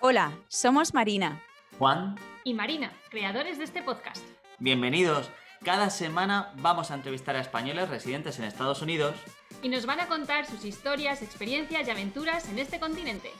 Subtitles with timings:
[0.00, 1.42] Hola, somos Marina.
[1.78, 2.16] Juan.
[2.44, 4.22] Y Marina, creadores de este podcast.
[4.58, 5.30] Bienvenidos.
[5.64, 9.16] Cada semana vamos a entrevistar a españoles residentes en Estados Unidos.
[9.62, 13.30] Y nos van a contar sus historias, experiencias y aventuras en este continente.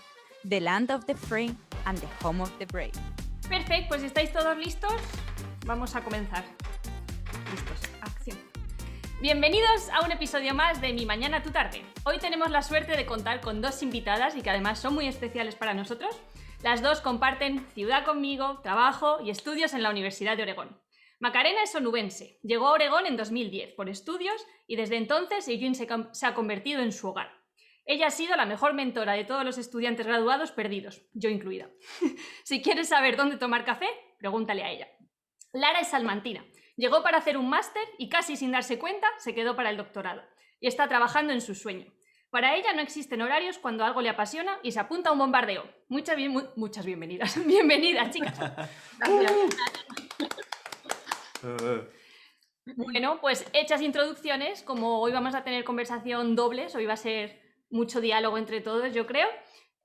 [0.49, 2.93] The land of the free and the home of the brave.
[3.51, 4.95] Perfecto, pues ¿estáis todos listos?
[5.67, 6.43] Vamos a comenzar.
[7.51, 8.39] Listos, acción.
[9.21, 11.85] Bienvenidos a un episodio más de Mi Mañana Tu Tarde.
[12.05, 15.55] Hoy tenemos la suerte de contar con dos invitadas y que además son muy especiales
[15.55, 16.17] para nosotros.
[16.67, 20.83] Las dos comparten ciudad conmigo, trabajo y estudios en la Universidad de Oregón.
[21.21, 22.41] Macarena es onubense.
[22.43, 26.83] Llegó a Oregón en 2010 por estudios y desde entonces Eugene se, se ha convertido
[26.83, 27.31] en su hogar.
[27.85, 31.71] Ella ha sido la mejor mentora de todos los estudiantes graduados perdidos, yo incluida.
[32.43, 33.87] si quieres saber dónde tomar café,
[34.19, 34.89] pregúntale a ella.
[35.53, 36.45] Lara es salmantina.
[36.77, 40.25] Llegó para hacer un máster y casi sin darse cuenta se quedó para el doctorado.
[40.59, 41.93] Y está trabajando en su sueño.
[42.37, 45.65] Para ella no existen horarios cuando algo le apasiona y se apunta a un bombardeo.
[45.89, 47.43] Muchas, bien, muchas bienvenidas.
[47.47, 48.39] Bienvenidas, chicas.
[52.77, 57.41] bueno, pues hechas introducciones, como hoy vamos a tener conversación dobles, hoy va a ser
[57.71, 59.29] mucho diálogo entre todos, yo creo.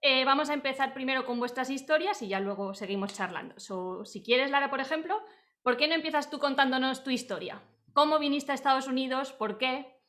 [0.01, 3.55] Eh, vamos a empezar primero con vuestras historias y ya luego seguimos charlando.
[4.03, 5.17] si quieres, Lara, por ejemplo,
[5.63, 7.61] ¿por qué no empiezas tú contándonos tu historia?
[7.93, 9.31] ¿Cómo viniste a Estados Unidos?
[9.31, 10.00] ¿Por qué?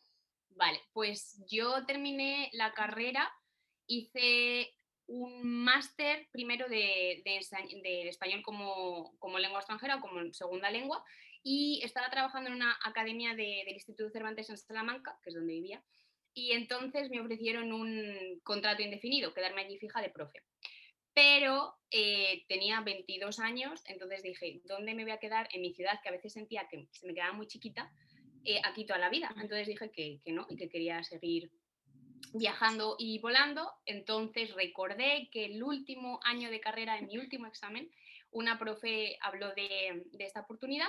[0.54, 3.30] Vale, pues yo terminé la carrera,
[3.86, 4.74] hice
[5.06, 11.04] un máster primero de, español como, lengua extranjera o como segunda lengua
[11.42, 15.82] y estaba trabajando en una academia del Instituto Cervantes en Salamanca, que es donde vivía,
[16.34, 20.42] y entonces me ofrecieron un contrato indefinido, quedarme allí fija de profe.
[21.14, 25.48] Pero eh, tenía 22 años, entonces dije, ¿dónde me voy a quedar?
[25.52, 27.92] En mi ciudad, que a veces sentía que se me quedaba muy chiquita,
[28.44, 29.28] eh, aquí toda la vida.
[29.36, 31.50] Entonces dije que, no y que quería seguir
[32.34, 33.72] viajando y volando.
[33.86, 37.90] Entonces recordé que el último año de carrera, en mi último examen,
[38.30, 40.88] una profe habló de, esta oportunidad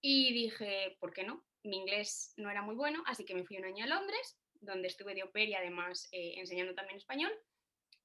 [0.00, 1.44] y dije, ¿por qué no?
[1.64, 4.88] Mi inglés no era muy bueno, así que me fui un año a Londres donde
[4.88, 7.32] estuve de au y además eh, enseñando también español.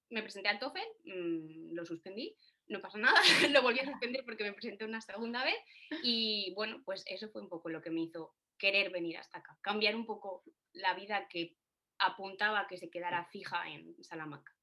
[0.10, 2.36] Me presenté al TOEFL, mm, lo suspendí,
[2.68, 3.20] no pasa nada,
[3.52, 5.58] lo volví a suspender porque me presenté una segunda vez
[6.04, 9.58] y bueno, pues eso fue un poco lo que me hizo querer venir hasta acá,
[9.62, 11.58] cambiar un poco la vida que
[11.98, 14.54] apuntaba que se quedara fija en Salamanca.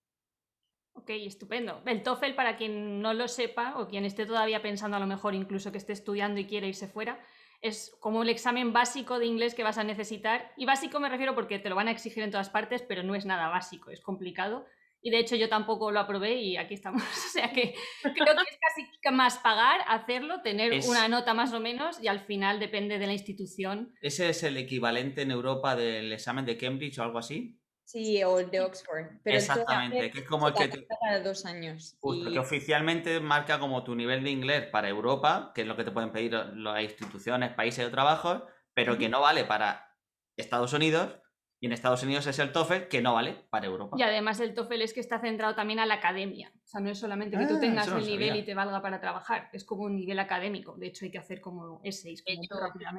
[0.92, 1.82] Ok, estupendo.
[1.84, 5.34] El TOEFL, para quien no lo sepa o quien esté todavía pensando a lo mejor
[5.34, 7.20] incluso que esté estudiando y quiere irse fuera,
[7.60, 10.52] es como el examen básico de inglés que vas a necesitar.
[10.56, 13.16] Y básico me refiero porque te lo van a exigir en todas partes, pero no
[13.16, 14.66] es nada básico, es complicado.
[15.00, 17.02] Y de hecho yo tampoco lo aprobé y aquí estamos.
[17.28, 21.60] O sea que creo que es casi más pagar, hacerlo, tener una nota más o
[21.60, 23.94] menos y al final depende de la institución.
[24.00, 27.60] ¿Ese es el equivalente en Europa del examen de Cambridge o algo así?
[27.84, 29.06] Sí, o el de Oxford.
[29.24, 30.86] Pero Exactamente, que es como el que...
[31.00, 31.96] Para dos años.
[32.00, 35.90] Porque oficialmente marca como tu nivel de inglés para Europa, que es lo que te
[35.90, 38.44] pueden pedir las instituciones, países de trabajo,
[38.74, 39.96] pero que no vale para
[40.36, 41.18] Estados Unidos
[41.60, 43.96] y en Estados Unidos es el TOEFL que no vale para Europa.
[43.98, 46.52] Y además el TOEFL es que está centrado también a la academia.
[46.64, 49.00] O sea, no es solamente que tú ah, tengas el nivel y te valga para
[49.00, 50.76] trabajar, es como un nivel académico.
[50.76, 52.24] De hecho, hay que hacer como essays.
[52.24, 52.54] de hecho,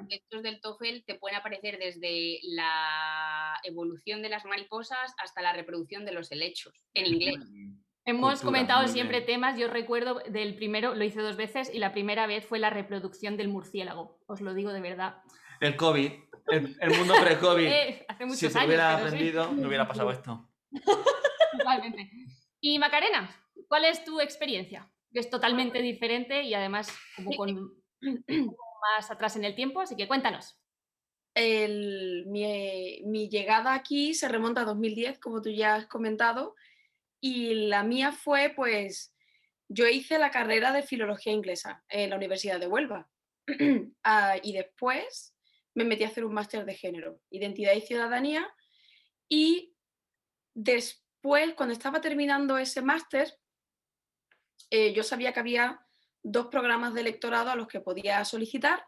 [0.10, 6.06] estos del TOEFL te pueden aparecer desde la evolución de las mariposas hasta la reproducción
[6.06, 7.38] de los helechos en inglés.
[8.06, 12.26] Hemos comentado siempre temas, yo recuerdo del primero, lo hice dos veces y la primera
[12.28, 15.18] vez fue la reproducción del murciélago, os lo digo de verdad.
[15.62, 16.12] El COVID,
[16.52, 17.68] el, mundo pre-COVID.
[18.20, 20.50] Eh, si se hubiera aprendido, no hubiera pasado esto.
[21.58, 22.12] Totalmente.
[22.60, 23.34] Y Macarena,
[23.68, 24.92] ¿cuál es tu experiencia?
[25.14, 30.08] Que es totalmente diferente y además como con más atrás en el tiempo, así que
[30.08, 30.60] cuéntanos.
[31.36, 36.56] mi, mi, llegada aquí se remonta a 2010, como tú ya has comentado,
[37.22, 39.16] y la mía fue, pues,
[39.70, 43.10] yo hice la carrera de filología inglesa en la Universidad de Huelva.
[44.04, 45.36] Ah, y después
[45.76, 48.52] me metí a hacer un máster de género, identidad y ciudadanía.
[49.28, 49.76] Y
[50.54, 53.34] después, cuando estaba terminando ese máster,
[54.70, 55.86] eh, yo sabía que había
[56.22, 58.86] dos programas de electorado a los que podía solicitar.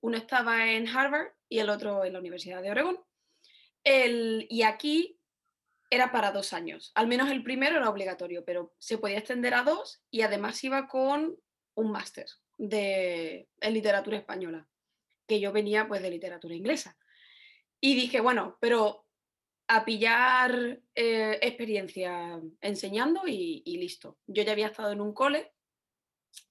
[0.00, 2.98] Uno estaba en Harvard y el otro en la Universidad de Oregón.
[3.84, 5.18] El, y aquí
[5.90, 6.92] era para dos años.
[6.94, 10.86] Al menos el primero era obligatorio, pero se podía extender a dos y además iba
[10.86, 11.36] con
[11.74, 12.26] un máster
[12.58, 14.68] de, en literatura española,
[15.28, 16.96] que yo venía pues de literatura inglesa.
[17.80, 19.06] Y dije, bueno, pero
[19.68, 24.18] a pillar eh, experiencia enseñando y, y, listo.
[24.26, 25.52] Yo ya había estado en un cole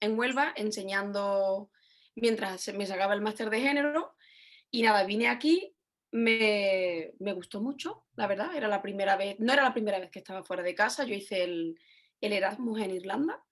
[0.00, 1.70] en Huelva enseñando
[2.14, 4.14] mientras me sacaba el máster de género
[4.70, 5.74] y nada, vine aquí
[6.10, 8.54] me, gustó mucho, la verdad.
[8.56, 11.04] Era la primera vez, no era la primera vez que estaba fuera de casa.
[11.04, 11.78] Yo hice el,
[12.20, 13.44] el Erasmus en Irlanda,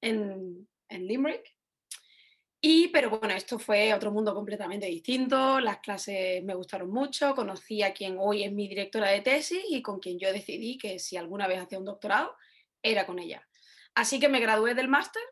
[0.00, 1.55] en, en Limerick.
[2.60, 7.82] Y, pero bueno, esto fue otro mundo completamente distinto, las clases me gustaron mucho, conocí
[7.82, 11.16] a quien hoy es mi directora de tesis y con quien yo decidí que si
[11.16, 12.34] alguna vez hacía un doctorado,
[12.82, 13.46] era con ella.
[13.94, 15.22] Así que me gradué del máster,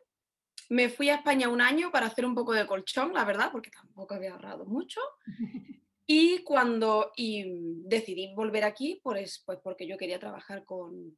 [0.69, 3.69] me fui a España un año para hacer un poco de colchón, la verdad, porque
[3.69, 5.01] tampoco había ahorrado mucho.
[6.07, 11.17] Y cuando y decidí volver aquí, pues, pues porque yo quería trabajar con,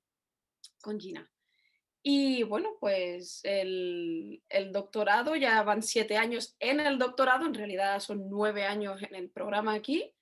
[0.82, 1.30] con Gina.
[2.10, 8.00] Y bueno, pues el, el, doctorado, ya van siete años en el doctorado, en realidad
[8.00, 10.16] son nueve años en el programa aquí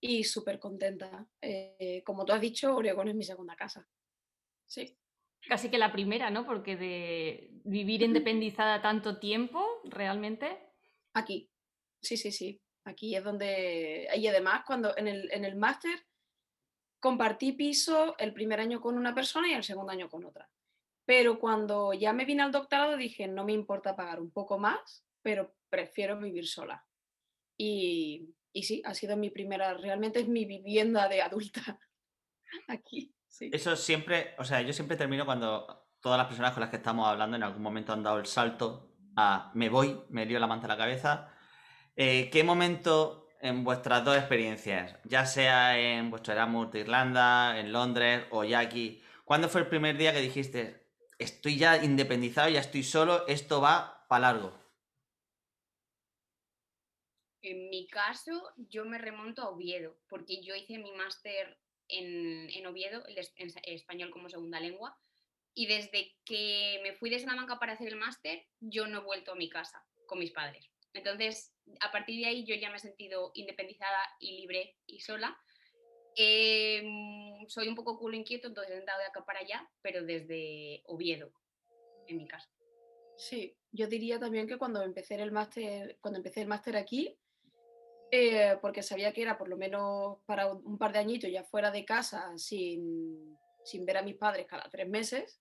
[0.00, 1.28] y súper contenta.
[1.40, 3.88] Eh, como tú has dicho, Oregón es mi segunda casa.
[4.66, 4.98] Sí.
[5.46, 6.44] Casi que la primera, ¿no?
[6.44, 10.58] Porque de vivir independizada tanto tiempo, realmente.
[11.14, 11.48] Aquí,
[12.02, 12.60] sí, sí, sí.
[12.82, 14.08] Aquí es donde...
[14.16, 15.96] Y además, cuando en el, en el máster
[16.98, 20.50] compartí piso el primer año con una persona y el segundo año con otra.
[21.10, 25.04] Pero cuando ya me vine al doctorado dije, no me importa pagar un poco más,
[25.22, 26.86] pero prefiero vivir sola.
[27.58, 31.80] Y, sí, ha sido mi primera, realmente es mi vivienda de adulta
[32.68, 33.12] aquí.
[33.40, 37.08] Eso siempre, o sea, yo siempre termino cuando todas las personas con las que estamos
[37.08, 40.66] hablando en algún momento han dado el salto a me voy, me lío la manta
[40.66, 41.34] a la cabeza.
[41.96, 47.72] Eh, ¿Qué momento en vuestras dos experiencias, ya sea en vuestro Erasmus de Irlanda, en
[47.72, 50.79] Londres o ya aquí, ¿cuándo fue el primer día que dijiste,
[51.20, 54.58] estoy ya independizado, ya estoy solo, esto va para largo.
[57.42, 61.58] En mi caso, yo me remonto a Oviedo, porque yo hice mi máster
[61.88, 64.98] en, Oviedo, en español como segunda lengua,
[65.54, 69.32] y desde que me fui de Salamanca para hacer el máster, yo no he vuelto
[69.32, 70.70] a mi casa con mis padres.
[70.92, 75.38] Entonces, a partir de ahí yo ya me he sentido independizada y libre y sola.
[76.22, 80.82] Em, soy un poco culo inquieto, entonces he andado de acá para allá, pero desde
[80.84, 81.32] Oviedo,
[82.06, 82.50] en mi caso.
[83.16, 87.18] Sí, yo diría también que cuando empecé el máster, cuando empecé el máster aquí,
[88.10, 91.70] eh, porque sabía que era por lo menos para un par de añitos ya fuera
[91.70, 95.40] de casa sin, sin ver a mis padres cada tres meses,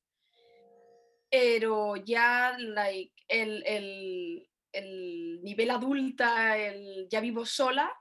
[1.29, 7.93] pero ya like, el, el, el nivel adulta, el ya vivo sola,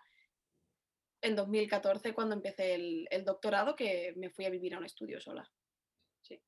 [1.21, 5.51] en 2014 cuando empecé el, doctorado que me fui a vivir a un estudio sola.
[6.23, 6.41] Sí.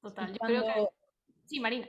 [0.00, 0.88] Total, yo creo que...
[1.46, 1.88] Sí, Marina.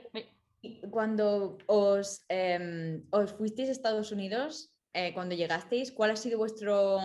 [0.90, 6.98] Cuando os, em, os fuisteis a Estados Unidos, eh, cuando llegasteis, ¿cuál ha sido vuestro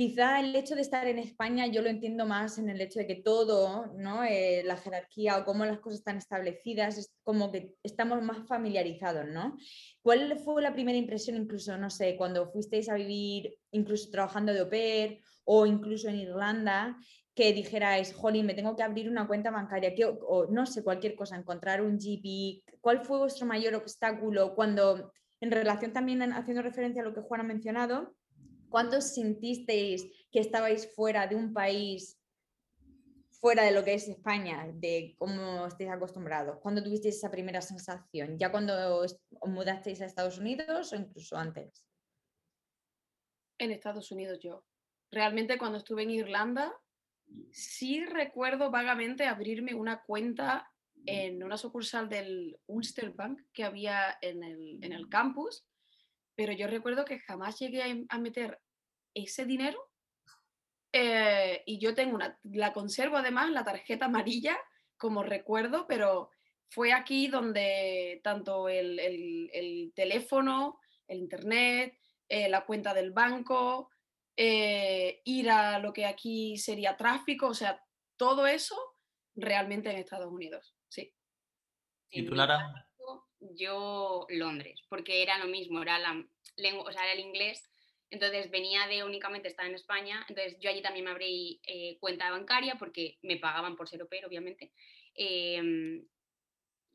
[0.00, 3.06] Quizá el hecho de estar en España yo lo entiendo más en el hecho de
[3.06, 4.24] que todo, ¿no?
[4.24, 9.26] Eh, la jerarquía o cómo las cosas están establecidas, es como que estamos más familiarizados,
[9.26, 9.58] ¿no?
[10.00, 14.60] ¿Cuál fue la primera impresión incluso, no sé, cuando fuisteis a vivir, incluso trabajando de
[14.60, 16.96] au pair o incluso en Irlanda,
[17.34, 21.14] que dijerais, jolín, me tengo que abrir una cuenta bancaria, que, o no sé, cualquier
[21.14, 25.12] cosa, encontrar un GP, ¿cuál fue vuestro mayor obstáculo cuando,
[25.42, 28.16] en relación también haciendo referencia a lo que Juan ha mencionado,
[28.70, 32.16] ¿Cuándo sentisteis que estabais fuera de un país,
[33.40, 36.58] fuera de lo que es España, de cómo estáis acostumbrados?
[36.60, 38.38] ¿Cuándo tuvisteis esa primera sensación?
[38.38, 41.84] ¿Ya cuando os mudasteis a Estados Unidos o incluso antes?
[43.58, 44.64] En Estados Unidos yo.
[45.10, 46.72] Realmente cuando estuve en Irlanda,
[47.50, 50.70] sí recuerdo vagamente abrirme una cuenta
[51.06, 55.64] en una sucursal del Ulster Bank que había en el campus
[56.40, 58.58] pero yo recuerdo que jamás llegué a, meter
[59.14, 59.90] ese dinero
[60.92, 64.58] eh, y yo tengo una, la conservo además, la tarjeta amarilla
[64.96, 66.30] como recuerdo, pero
[66.68, 71.98] fue aquí donde tanto el, teléfono, el internet,
[72.28, 73.90] eh, la cuenta del banco,
[74.36, 77.82] eh, ir a lo que aquí sería tráfico, o sea,
[78.16, 78.76] todo eso
[79.34, 81.12] realmente en Estados Unidos, sí.
[82.10, 82.86] ¿Y tú, Lara?
[83.40, 86.24] yo Londres, porque era lo mismo, era la
[86.56, 87.69] lengua, o sea, era el inglés.
[88.10, 92.30] Entonces venía de únicamente estar en España, entonces yo allí también me abrí eh, cuenta
[92.30, 94.72] bancaria porque me pagaban por ser opero, obviamente.
[95.14, 96.04] Em,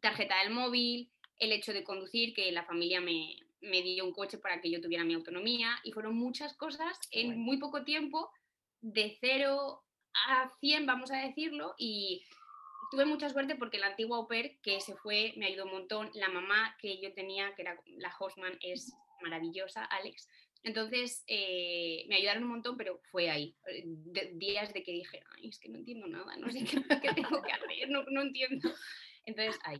[0.01, 4.37] tarjeta del móvil, el hecho de conducir, que la familia me, me, dio un coche
[4.37, 8.29] para que yo tuviera mi autonomía y fueron muchas cosas en muy poco tiempo,
[8.81, 9.83] de cero
[10.27, 12.23] a 100, vamos a decirlo, y
[12.91, 16.09] tuve mucha suerte porque la antigua au pair que se fue me ayudó un montón.
[16.13, 20.27] La mamá que yo tenía, que era la hostman, es maravillosa, Alex.
[20.65, 23.55] Entonces eh, me ayudaron un montón, pero fue ahí.
[23.67, 23.85] Eh,
[24.33, 27.89] días de que dije, es que no entiendo nada, no sé qué, tengo que hacer,
[27.89, 28.71] no, no, entiendo.
[29.25, 29.79] Entonces ahí.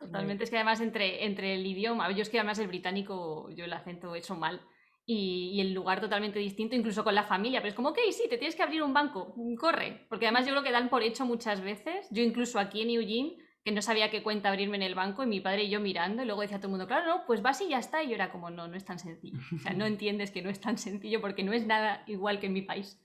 [0.00, 3.64] Totalmente, es que además entre, entre el idioma, yo es que además el británico, yo
[3.64, 4.60] el acento he hecho mal
[5.06, 7.60] y, y el lugar totalmente distinto, incluso con la familia.
[7.60, 10.06] Pero es como, ok, sí, te tienes que abrir un banco, mm, corre.
[10.08, 12.08] Porque además yo creo que dan por hecho muchas veces.
[12.10, 15.26] Yo incluso aquí en Eugene, que no sabía qué cuenta abrirme en el banco, y
[15.26, 17.60] mi padre y yo mirando, y luego decía todo el mundo, claro, no, pues vas
[17.60, 18.02] y ya está.
[18.02, 19.38] Y yo era como, no, no es tan sencillo.
[19.54, 22.46] O sea, no entiendes que no es tan sencillo porque no es nada igual que
[22.46, 23.00] en mi país.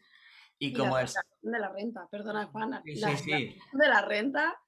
[0.60, 1.14] Y Y la como es...
[1.42, 4.60] de la renta, perdona Juana, Sí, la sí, declaración de la renta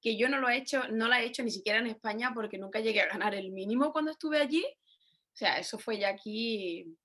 [0.00, 2.58] que yo no lo he hecho, no la he hecho ni siquiera en España porque
[2.58, 4.64] nunca llegué a ganar el mínimo cuando estuve allí.
[4.64, 6.96] O sea, eso fue ya aquí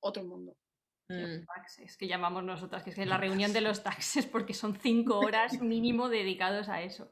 [0.00, 0.56] otro mundo.
[1.08, 1.44] Mm.
[1.44, 5.52] Taxes, que llamamos nosotras, que es la reunión de los taxes, porque son cinco horas
[5.60, 7.10] mínimo dedicados a eso.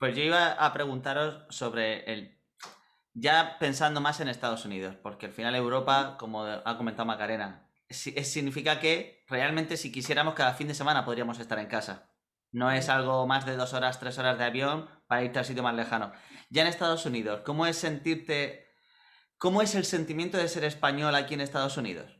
[0.00, 2.40] Pues yo iba a preguntaros sobre el...
[3.12, 8.80] Ya pensando más en Estados Unidos, porque al final Europa, como ha comentado Macarena, significa
[8.80, 12.08] que realmente si quisiéramos cada fin de semana podríamos estar en casa.
[12.50, 15.62] No es algo más de dos horas, tres horas de avión para irte al sitio
[15.62, 16.12] más lejano.
[16.48, 18.68] Ya en Estados Unidos, ¿cómo es sentirte...
[19.36, 22.18] ¿Cómo es el sentimiento de ser español aquí en Estados Unidos?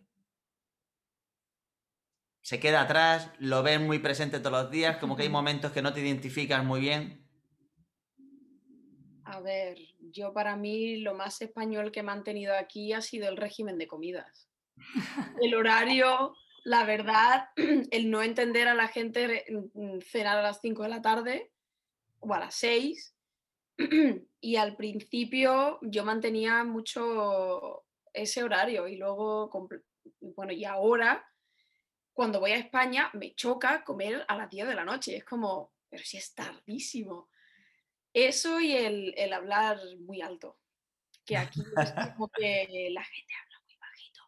[2.43, 3.31] ¿Se queda atrás?
[3.39, 4.99] ¿Lo ven muy presente todos los días?
[4.99, 7.20] Como que hay momentos que no te identificas muy bien.
[9.33, 13.37] A ver, yo para mí lo más español que he mantenido aquí ha sido el
[13.37, 14.49] régimen de comidas.
[15.41, 16.35] El horario,
[16.65, 17.51] la verdad,
[17.93, 19.45] el no entender a la gente
[19.75, 21.53] mm, cenar a las 5 de la tarde
[22.19, 23.15] o a las 6.
[24.43, 27.85] Y al principio yo mantenía mucho
[28.15, 29.51] ese horario y luego,
[30.21, 31.31] bueno, y ahora
[32.15, 35.15] cuando voy a España me choca comer a las 10 de la noche.
[35.15, 37.29] Es como, pero si es tardísimo.
[38.12, 40.59] Eso y el, el hablar muy alto.
[41.25, 44.21] Que aquí es como que la gente habla muy bajito.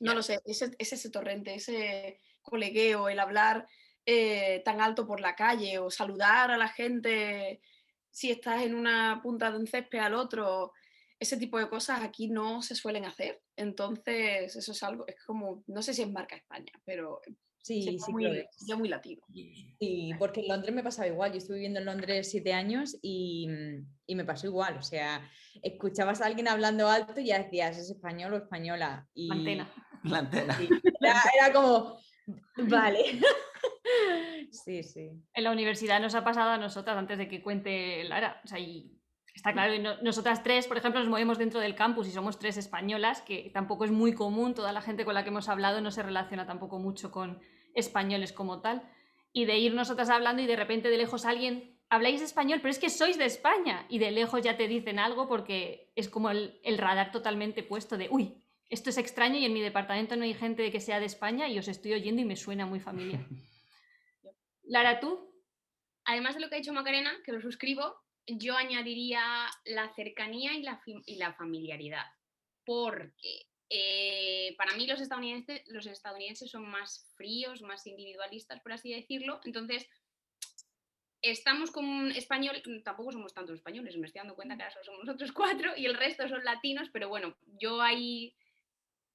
[0.00, 3.66] No lo sé, es, es ese torrente, ese colegueo, el hablar
[4.04, 7.60] eh, tan alto por la calle o saludar a la gente
[8.10, 10.72] si estás en una punta de un césped al otro.
[11.18, 13.42] Ese tipo de cosas aquí no se suelen hacer.
[13.56, 17.20] Entonces, eso es algo, es como, no sé si es marca España, pero
[17.66, 18.46] Sí, sí, muy, es.
[18.56, 19.22] sería muy latino.
[19.80, 21.32] Sí, porque en Londres me pasaba igual.
[21.32, 24.76] Yo estuve viviendo en Londres siete años y, mm, y me pasó igual.
[24.78, 25.28] O sea,
[25.62, 29.08] escuchabas a alguien hablando alto y ya decías, ¿es español o española?
[29.14, 29.68] Y Antena.
[30.04, 30.56] La antena.
[31.00, 31.98] era, era como,
[32.56, 33.20] vale.
[34.50, 35.10] Sí, sí.
[35.34, 38.40] En la universidad nos ha pasado a nosotras antes de que cuente Lara.
[38.44, 38.92] O sea, y
[39.34, 42.38] está claro, y no- nosotras tres, por ejemplo, nos movemos dentro del campus y somos
[42.38, 45.80] tres españolas, que tampoco es muy común, toda la gente con la que hemos hablado
[45.80, 47.40] no se relaciona tampoco mucho con
[47.76, 48.82] españoles como tal.
[49.32, 52.78] Y de ir nosotras hablando y de repente de lejos alguien, habláis español, pero es
[52.78, 53.86] que sois de España.
[53.88, 57.96] Y de lejos ya te dicen algo porque es como el, el radar totalmente puesto
[57.96, 61.06] de, uy, esto es extraño y en mi departamento no hay gente que sea de
[61.06, 63.24] España y os estoy oyendo y me suena muy familiar.
[64.64, 65.32] Lara, ¿tú?
[66.04, 67.94] Además de lo que ha dicho Macarena, que lo suscribo,
[68.26, 72.06] yo añadiría la cercanía y la, y la familiaridad.
[72.64, 78.94] Porque eh, para mí los estadounidenses, los estadounidenses son más fríos, más individualistas, por así
[78.94, 79.40] decirlo.
[79.44, 79.88] Entonces,
[81.22, 84.84] estamos con un español, tampoco somos tantos españoles, me estoy dando cuenta que ahora solo
[84.84, 88.34] somos nosotros cuatro y el resto son latinos, pero bueno, yo ahí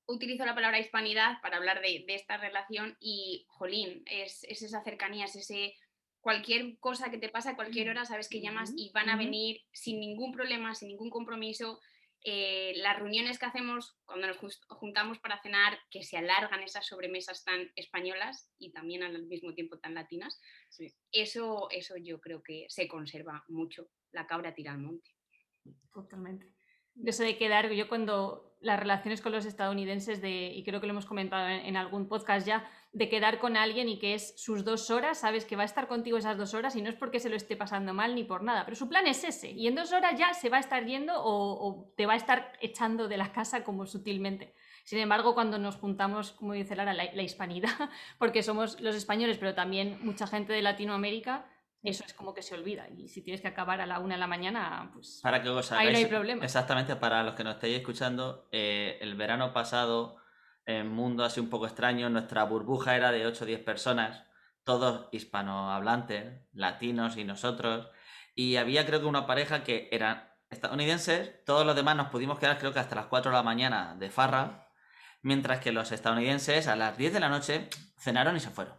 [0.07, 4.83] utilizo la palabra hispanidad para hablar de, de esta relación y, jolín, es, es esa
[4.83, 5.75] cercanía, es ese
[6.21, 9.61] cualquier cosa que te pasa a cualquier hora, sabes que llamas y van a venir
[9.71, 11.79] sin ningún problema, sin ningún compromiso.
[12.23, 14.37] Eh, las reuniones que hacemos cuando nos
[14.69, 19.79] juntamos para cenar, que se alargan esas sobremesas tan españolas y también al mismo tiempo
[19.79, 20.93] tan latinas, Sí.
[21.11, 23.89] eso, eso yo creo que se conserva mucho.
[24.11, 25.09] La cabra tira al monte.
[25.93, 26.53] Totalmente.
[27.05, 30.93] Eso de quedar, yo cuando las relaciones con los estadounidenses, de, y creo que lo
[30.93, 34.91] hemos comentado en, algún podcast ya, de quedar con alguien y que es sus dos
[34.91, 37.29] horas, sabes que va a estar contigo esas dos horas y no es porque se
[37.29, 39.93] lo esté pasando mal ni por nada, pero su plan es ese y en dos
[39.93, 43.17] horas ya se va a estar yendo o, o te va a estar echando de
[43.17, 44.53] la casa como sutilmente.
[44.83, 47.69] Sin embargo, cuando nos juntamos, como dice Lara, la, la hispanidad,
[48.17, 51.45] porque somos los españoles, pero también mucha gente de Latinoamérica,
[51.83, 52.87] eso es como que se olvida.
[52.89, 55.71] Y si tienes que acabar a la una de la mañana, pues Para que os
[55.71, 56.45] Ahí no hay problema.
[56.45, 60.17] Exactamente, para los que nos estéis escuchando, eh, el verano pasado,
[60.65, 64.23] en Mundo así un poco extraño, nuestra burbuja era de 8 o 10 personas,
[64.63, 67.89] todos hispanohablantes, latinos y nosotros.
[68.35, 72.59] Y había creo que una pareja que eran estadounidenses, todos los demás nos pudimos quedar
[72.59, 74.69] creo que hasta las 4 de la mañana de farra,
[75.21, 78.75] mientras que los estadounidenses a las 10 de la noche cenaron y se fueron.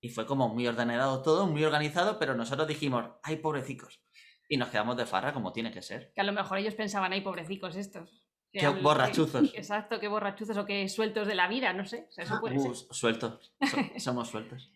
[0.00, 4.00] Y fue como muy ordenado todo, muy organizado, pero nosotros dijimos, ay, pobrecicos.
[4.48, 6.12] Y nos quedamos de farra como tiene que ser.
[6.14, 8.24] Que a lo mejor ellos pensaban, ay, pobrecicos estos.
[8.52, 9.50] Que Qué borrachuzos.
[9.50, 12.06] que- exacto, qué borrachuzos o qué sueltos de la vida, no sé.
[12.08, 12.94] o sea, eso puede Uh, ser.
[12.94, 13.52] sueltos.
[13.60, 14.72] So- somos sueltos.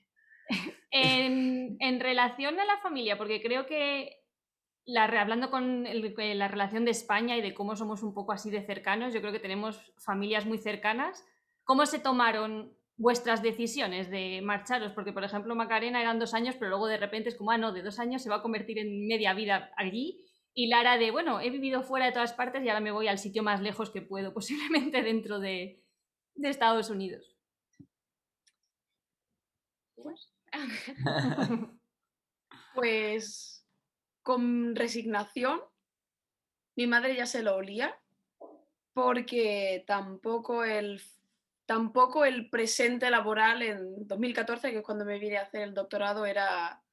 [0.90, 4.18] En, en relación a la familia, porque creo que
[4.84, 8.66] la, hablando con la relación de España y de cómo somos un poco así de
[8.66, 11.24] cercanos, yo creo que tenemos familias muy cercanas.
[11.64, 14.92] ¿Cómo se tomaron vuestras decisiones de marcharos?
[14.92, 17.72] Porque, por ejemplo, Macarena eran dos años, pero luego de repente es como, ah, no,
[17.72, 20.24] de dos años se va a convertir en media vida allí.
[20.54, 23.18] Y Lara de, bueno, he vivido fuera de todas partes y ahora me voy al
[23.18, 25.82] sitio más lejos que puedo, posiblemente dentro de,
[26.36, 27.36] de Estados Unidos.
[32.74, 33.66] pues
[34.22, 35.60] con resignación,
[36.76, 37.98] mi madre ya se lo olía,
[38.94, 41.00] porque tampoco el,
[41.72, 46.26] tampoco el presente laboral en 2014, que es cuando me vine a hacer el doctorado,
[46.26, 46.84] era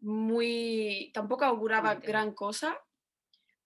[0.00, 2.80] muy, tampoco auguraba gran cosa.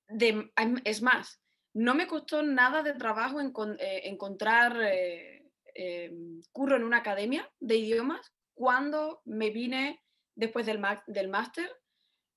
[0.09, 0.51] De,
[0.83, 1.41] es más,
[1.73, 7.77] no me costó nada de trabajo eh, encontrar eh, em, curro en una academia de
[7.77, 10.03] idiomas cuando me vine
[10.35, 11.71] después del, del máster.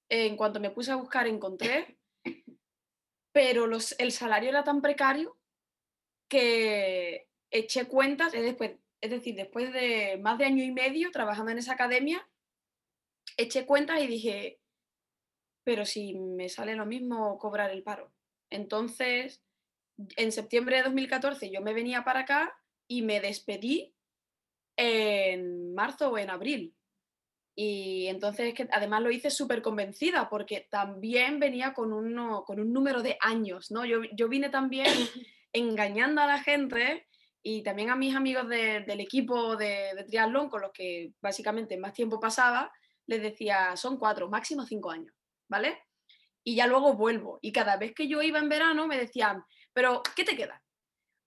[0.08, 1.98] En cuanto me puse a buscar, encontré,
[3.32, 5.36] pero los, el salario era tan precario
[6.30, 7.28] que
[7.60, 8.72] eché cuentas, es, después,
[9.02, 12.28] es decir, después de más de año y medio trabajando en esa academia,
[13.38, 14.60] eché cuentas y dije,
[15.64, 18.14] pero si me sale lo mismo cobrar el paro.
[18.50, 19.42] Entonces,
[20.18, 22.54] en septiembre de 2014 yo me venía para acá
[22.88, 23.96] y me despedí
[24.78, 26.76] en marzo o en abril.
[27.58, 32.74] Y entonces, que además lo hice súper convencida porque también venía con, uno, con un
[32.74, 33.86] número de años, ¿no?
[33.86, 34.88] Yo, yo vine también
[35.54, 37.08] engañando a la gente
[37.48, 41.94] y también a mis amigos del equipo de, de triatlón con los que básicamente más
[41.94, 42.74] tiempo pasaba,
[43.06, 45.14] les decía, son cuatro, máximo cinco años,
[45.48, 45.78] ¿vale?
[46.44, 47.38] Y ya luego vuelvo.
[47.44, 50.60] Y cada vez que yo iba en verano me decían, pero ¿qué te queda?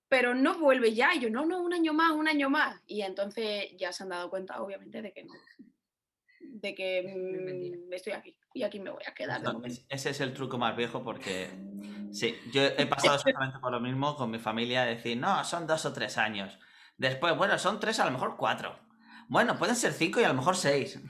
[0.08, 1.14] Pero no vuelve ya.
[1.14, 2.82] Y yo, no, no, un año más, un año más.
[2.88, 5.34] Y entonces ya se han dado cuenta, obviamente, de que no.
[6.40, 9.42] De que mm, estoy aquí y aquí me voy a quedar.
[9.88, 11.50] ese es el truco más viejo porque
[12.12, 15.84] sí, yo he pasado exactamente por lo mismo con mi familia, decir, no, son dos
[15.84, 16.58] o tres años.
[16.96, 18.78] Después, bueno, son tres, a lo mejor cuatro.
[19.28, 21.00] Bueno, pueden ser cinco y a lo mejor seis.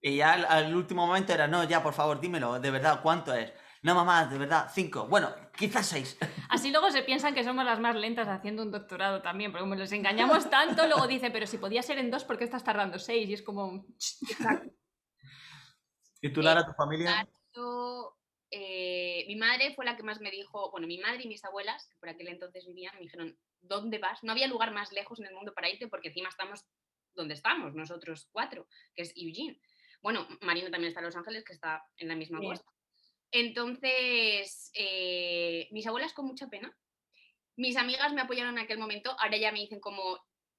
[0.00, 3.52] Y ya al, último momento era, no, ya, por favor, dímelo, de verdad, ¿cuánto es?
[3.82, 5.06] No, mamá, de verdad, cinco.
[5.08, 6.16] Bueno, quizás seis.
[6.50, 9.74] Así luego se piensan que somos las más lentas haciendo un doctorado también, porque como
[9.74, 12.98] les engañamos tanto, luego dicen, pero si podía ser en dos, ¿por qué estás tardando
[12.98, 13.28] seis?
[13.28, 13.86] Y es como...
[16.20, 17.26] ¿Y tú, Lara, tu familia?
[18.50, 21.86] Eh, mi madre fue la que más me dijo, bueno, mi madre y mis abuelas,
[21.88, 24.24] que por aquel entonces vivían, me dijeron, ¿dónde vas?
[24.24, 26.64] No había lugar más lejos en el mundo para irte porque encima estamos
[27.14, 29.60] donde estamos, nosotros cuatro, que es Eugene.
[30.00, 32.70] Bueno, Marina también está en Los Ángeles, que está en la misma costa.
[33.30, 36.74] Entonces, eh, mis abuelas con mucha pena.
[37.56, 40.18] Mis amigas me apoyaron en aquel momento, ahora ya me dicen como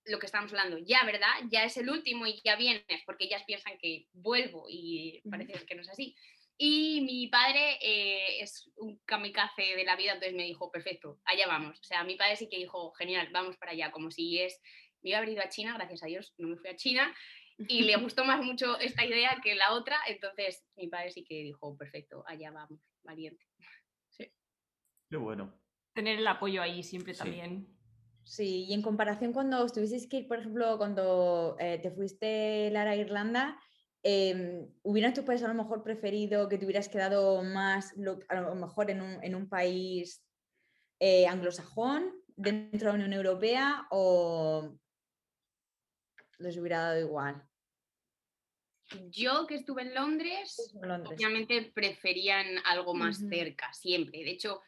[0.10, 1.30] lo que estábamos hablando, ya, ¿verdad?
[1.50, 5.76] Ya es el último y ya vienes, porque ellas piensan que vuelvo y parece que
[5.76, 6.16] no es así.
[6.58, 11.48] Y mi padre eh, es un kamikaze de la vida, entonces me dijo, perfecto, allá
[11.48, 11.80] vamos.
[11.80, 14.60] O sea, mi padre sí que dijo, genial, vamos para allá, como si es,
[15.02, 17.16] me iba a haber ido a China, gracias a Dios no me fui a China,
[17.58, 21.36] y le gustó más mucho esta idea que la otra, entonces mi padre sí que
[21.36, 23.46] dijo, perfecto, allá vamos, valiente.
[24.10, 24.30] Sí.
[25.10, 25.58] Qué bueno.
[25.94, 27.79] Tener el apoyo ahí siempre también.
[28.30, 32.92] Sí, y en comparación cuando estuviste que ir, por ejemplo, cuando eh, te fuiste, Lara,
[32.92, 33.60] a Irlanda,
[34.04, 37.96] eh, ¿hubieras tus padres a lo mejor preferido que te hubieras quedado más,
[38.30, 40.24] a lo mejor en un, en un país
[41.00, 44.78] eh, anglosajón, dentro de la Unión Europea, o
[46.38, 47.44] les hubiera dado igual?
[49.10, 54.20] Yo que estuve en Londres, obviamente preferían algo más cerca, siempre.
[54.20, 54.62] De hecho,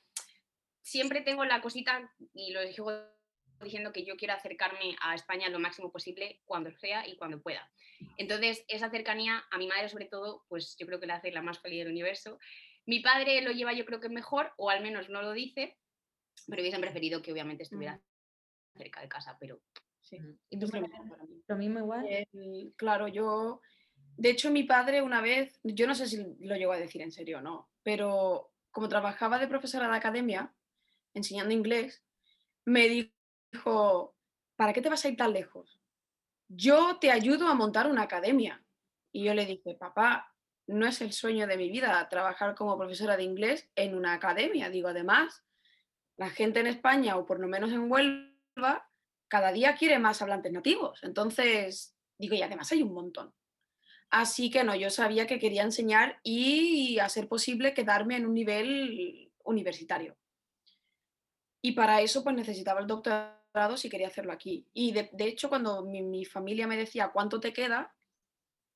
[0.82, 2.92] siempre tengo la cosita, y lo digo
[3.64, 7.70] diciendo que yo quiero acercarme a España lo máximo posible cuando sea y cuando pueda.
[8.18, 11.42] Entonces, esa cercanía a mi madre sobre todo, pues yo creo que la hace la
[11.42, 12.40] más feliz del universo.
[12.86, 15.78] Mi padre lo lleva yo creo que mejor, o al menos no lo dice,
[16.48, 18.02] pero hubiesen preferido que obviamente estuviera
[18.76, 19.62] cerca de casa, pero
[20.02, 20.18] sí.
[20.50, 20.68] ¿Y tú,
[21.48, 22.06] lo mismo igual?
[22.78, 23.62] claro, yo
[24.18, 27.12] de hecho, mi padre una vez, yo no sé si lo llegó a decir en
[27.12, 30.54] serio o no, pero como trabajaba de profesora de academia,
[31.14, 32.04] enseñando inglés,
[32.66, 33.10] me dijo,
[34.56, 35.80] ¿para qué te vas a ir tan lejos?
[36.48, 38.64] Yo te ayudo a montar una academia.
[39.12, 40.34] Y yo le dije, papá,
[40.68, 44.70] no es el sueño de mi vida trabajar como profesora de inglés en una academia.
[44.70, 45.44] Digo, además,
[46.18, 48.90] la gente en España, o por lo menos en Huelva,
[49.28, 51.00] cada día quiere más hablantes nativos.
[51.04, 53.34] Entonces, digo, y además hay un montón.
[54.10, 58.34] Así que no, yo sabía que quería enseñar y, a ser posible, quedarme en un
[58.34, 60.18] nivel universitario.
[61.62, 63.41] Y para eso, pues necesitaba el doctorado
[63.76, 64.68] si quería hacerlo aquí.
[64.74, 67.94] Y de, hecho, cuando mi, familia me decía, ¿cuánto te queda?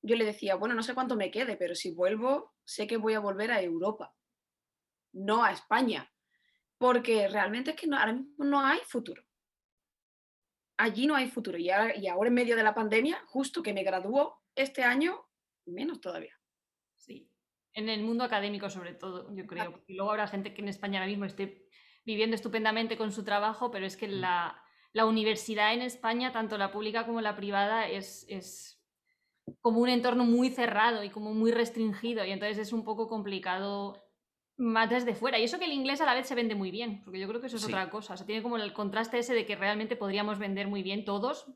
[0.02, 3.14] yo le decía, bueno, no sé cuánto me quede, pero si vuelvo, sé que voy
[3.14, 4.14] a volver a Europa,
[5.12, 6.12] no a España,
[6.78, 9.24] porque realmente es que no, ahora mismo no hay futuro.
[10.76, 11.58] Allí no hay futuro.
[11.58, 15.26] Y ahora, y ahora en medio de la pandemia, justo que me graduó este año,
[15.64, 16.38] menos todavía.
[16.94, 17.28] Sí,
[17.72, 19.72] en el mundo académico sobre todo, yo creo.
[19.72, 21.66] Porque luego habrá gente que en España ahora mismo esté
[22.04, 24.20] viviendo estupendamente con su trabajo, pero es que Mm.
[24.20, 24.62] la,
[24.96, 28.82] la universidad en España, tanto la pública como la privada, es, es
[29.60, 34.02] como un entorno muy cerrado y como muy restringido, y entonces es un poco complicado
[34.56, 35.38] más desde fuera.
[35.38, 37.42] Y eso que el inglés a la vez se vende muy bien, porque yo creo
[37.42, 37.68] que eso es Sí.
[37.70, 38.14] otra cosa.
[38.14, 41.46] O sea, tiene como el contraste ese de que realmente podríamos vender muy bien todos.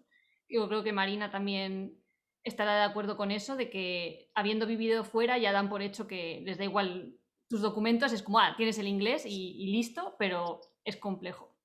[0.47, 1.99] Yo creo que Marina también
[2.45, 6.43] estará de acuerdo con eso, de que habiendo vivido fuera ya dan por hecho que
[6.45, 7.17] les da igual
[7.49, 11.57] tus documentos, es como, ah, tienes el inglés y, y listo, pero es complejo.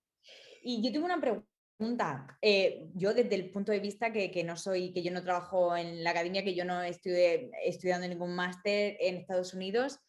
[0.63, 1.45] Y yo tengo una pregunta.
[2.41, 5.75] Eh, yo desde el punto de vista que, que no soy, que yo no trabajo
[5.75, 9.99] en la academia, que yo no estuve estudiando ningún máster en Estados Unidos,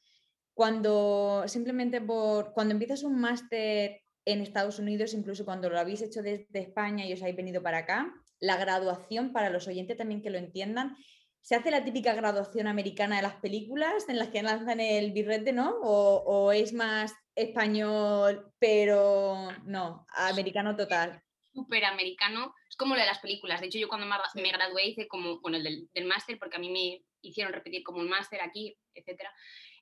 [0.54, 6.22] cuando simplemente por, cuando empiezas un máster en Estados Unidos, incluso cuando lo habéis hecho
[6.22, 10.30] desde España y os habéis venido para acá, la graduación, para los oyentes también que
[10.30, 10.96] lo entiendan,
[11.42, 15.52] ¿se hace la típica graduación americana de las películas en las que lanzan el birrete,
[15.52, 15.76] ¿no?
[15.82, 21.22] ¿O, o es más español, pero no, americano total?
[21.56, 23.60] Súper americano, es como lo de las películas.
[23.60, 26.38] De hecho, yo cuando me gra- me gradué hice como, bueno, el del, del máster,
[26.38, 29.32] porque a mí me hicieron repetir como un máster aquí, etcétera.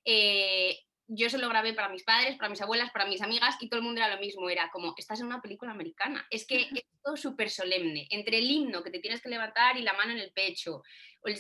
[0.05, 3.69] Eh, yo se lo grabé para mis padres, para mis abuelas, para mis amigas y
[3.69, 6.27] todo el mundo era lo mismo, era como, estás en una película americana.
[6.31, 9.83] Es que es todo súper solemne, entre el himno que te tienes que levantar y
[9.83, 10.83] la mano en el pecho,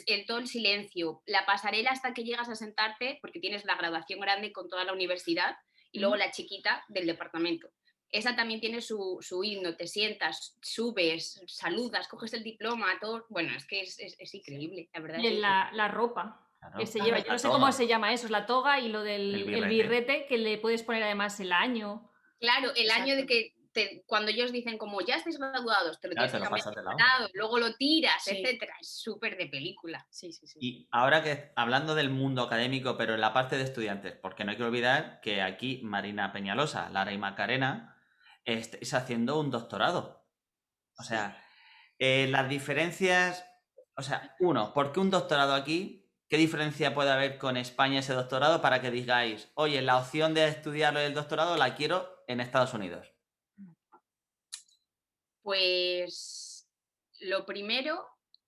[0.07, 4.20] el- todo el silencio, la pasarela hasta que llegas a sentarte, porque tienes la graduación
[4.20, 5.57] grande con toda la universidad
[5.92, 7.68] y luego la chiquita del departamento
[8.16, 13.27] esa también tiene su, su himno, te sientas, subes, saludas, coges el diploma, todo.
[13.29, 15.18] Bueno, es que es, es- es increíble, la verdad.
[15.18, 16.79] Y en la, la ropa Claro.
[16.79, 17.59] que se lleva, yo no sé toga.
[17.59, 20.24] cómo se llama eso, es la toga y lo del El el birrete.
[20.27, 22.11] que le puedes poner además el año.
[22.40, 26.14] Claro, el año de que te- cuando ellos dicen como ya estáis graduados, te lo
[26.14, 28.37] Claro, tienes te que lo cambiar lado, luego lo tiras, Sí.
[28.37, 28.74] etcétera.
[28.81, 30.07] Es súper de película.
[30.11, 30.59] Sí, sí, sí.
[30.62, 34.53] Y ahora que hablando del mundo académico, pero en la parte de estudiantes, porque no
[34.53, 37.93] hay que olvidar que aquí Marina Peñalosa, Lara y Macarena
[38.44, 40.26] estáis haciendo un doctorado.
[40.98, 41.42] O sea,
[41.98, 43.44] eh, las diferencias,
[43.96, 46.11] o sea, uno, ¿por qué un doctorado aquí?
[46.28, 50.48] ¿Qué diferencia puede haber con España ese doctorado para que digáis, oye, la opción de
[50.48, 53.12] estudiarlo el doctorado la quiero en Estados Unidos?
[55.42, 56.68] Pues
[57.20, 58.07] lo primero,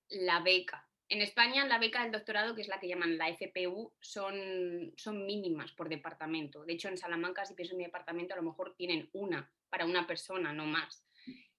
[0.09, 0.86] la beca.
[1.09, 5.25] En España, la beca del doctorado, que es la que llaman la FPU, son, son
[5.25, 6.65] mínimas por departamento.
[6.65, 9.85] De hecho, en Salamanca, si pienso en mi departamento, a lo mejor tienen una para
[9.87, 11.05] una persona, no más.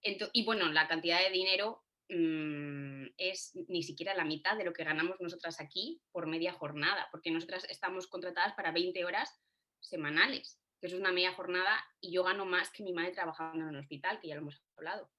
[0.03, 4.73] Ento- y bueno, la cantidad de dinero mm, es ni siquiera la mitad de lo
[4.73, 9.41] que ganamos nosotras aquí por media jornada, porque nosotras estamos contratadas para 20 horas
[9.79, 13.63] semanales, que eso es una media jornada y yo gano más que mi madre trabajando
[13.63, 15.09] en un hospital, que ya lo hemos hablado.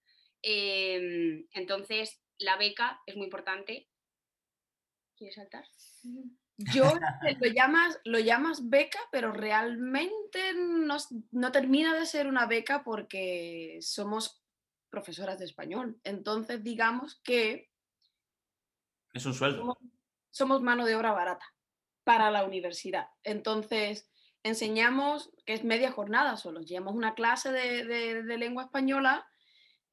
[0.43, 3.89] Em, entonces, la beca es muy importante.
[5.19, 5.65] ¿Quieres saltar?
[6.57, 6.85] Yo
[7.41, 10.97] lo llamas, lo llamas beca, pero realmente no,
[11.33, 14.43] no termina de ser una beca porque somos
[14.91, 16.01] profesoras de español.
[16.05, 17.71] Entonces, digamos que
[19.13, 19.77] Es un sueldo.
[20.31, 21.45] somos mano de obra barata
[22.05, 23.09] para la universidad.
[23.25, 24.09] Entonces,
[24.45, 29.29] enseñamos, que es media jornada solo, llevamos una clase de, de- de lengua española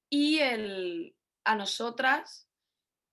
[0.10, 2.48] y el, a nosotras,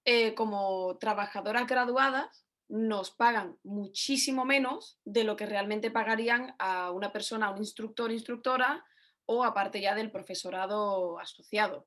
[0.05, 7.13] eh, como trabajadoras graduadas, nos pagan muchísimo menos de lo que realmente pagarían a una
[7.13, 8.85] persona, a un instructor, instructora
[9.27, 11.87] o aparte ya del profesorado asociado.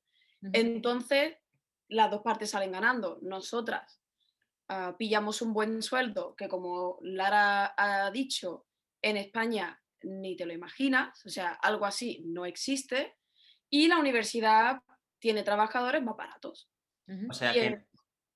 [0.53, 1.37] Entonces,
[1.87, 3.17] las dos partes salen ganando.
[3.23, 3.99] Nosotras
[4.67, 8.67] ah, pillamos un buen sueldo que, como Lara ha dicho,
[9.01, 13.15] en España ni te lo imaginas, o sea, algo así no existe.
[13.71, 14.81] Y la universidad
[15.17, 16.69] tiene trabajadores más baratos.
[17.29, 17.85] O sea Y que, el-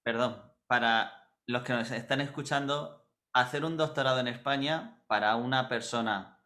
[0.03, 6.43] perdón, para los que nos están escuchando, hacer un doctorado en España para una persona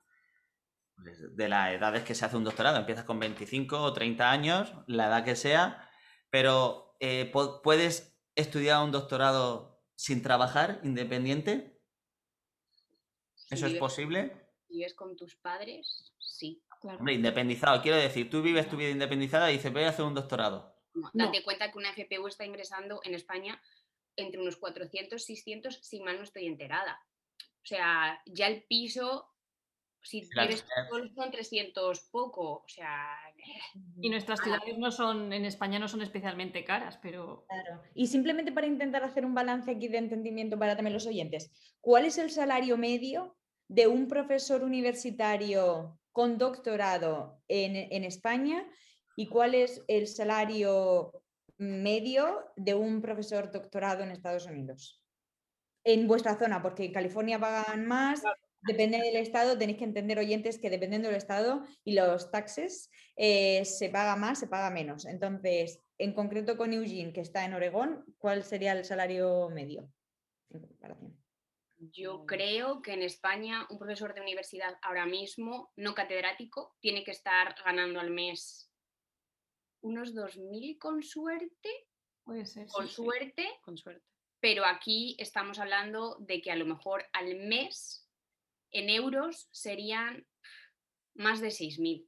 [0.95, 5.07] de las edades que se hace un doctorado, empiezas con 25 o 30 años, la
[5.07, 5.89] edad que sea,
[6.29, 7.31] pero eh,
[7.63, 11.81] ¿puedes estudiar un doctorado sin trabajar, independiente?
[13.35, 14.43] Si ¿Eso es posible?
[14.67, 16.63] si vives con tus padres, sí.
[16.81, 20.13] Hombre, independizado, quiero decir, tú vives tu vida independizada y dices, voy a hacer un
[20.13, 20.72] doctorado.
[20.93, 21.25] No, No.
[21.25, 23.62] Date cuenta que una FPU está ingresando en España
[24.15, 26.99] entre unos 400, 600, si mal no estoy enterada.
[27.39, 29.34] O sea, ya el piso
[30.03, 30.58] si Claro, eh.
[30.89, 33.17] solo son 300 poco, o sea,
[34.01, 37.82] Y nuestras ciudades no son, en España no son especialmente caras, pero Claro.
[37.95, 42.06] Y simplemente para intentar hacer un balance aquí de entendimiento para también los oyentes, ¿cuál
[42.06, 43.38] es el salario medio
[43.69, 48.67] de un profesor universitario con doctorado en, en España
[49.15, 51.23] y cuál es el salario
[51.58, 55.02] medio de un profesor doctorado en Estados Unidos?
[55.84, 58.23] En vuestra zona, porque en California pagan más,
[58.62, 63.65] depende del estado, tenéis que entender oyentes que dependiendo del estado y los taxes, eh,
[63.65, 65.06] se paga más, se paga menos.
[65.06, 69.89] Entonces, en concreto con Eugene, que está en Oregón, ¿cuál sería el salario medio?
[70.52, 71.23] en comparación?
[71.91, 77.12] yo creo que en España un profesor de universidad ahora mismo, no catedrático, tiene que
[77.12, 78.71] estar ganando al mes
[79.84, 81.69] unos 2.000 con suerte,
[82.24, 82.67] puede ser.
[82.67, 82.96] con sí, sí.
[82.96, 84.04] suerte, Con suerte.
[84.39, 88.10] pero aquí estamos hablando de que a lo mejor al mes
[88.72, 90.26] en euros serían
[91.15, 92.08] más de 6.000.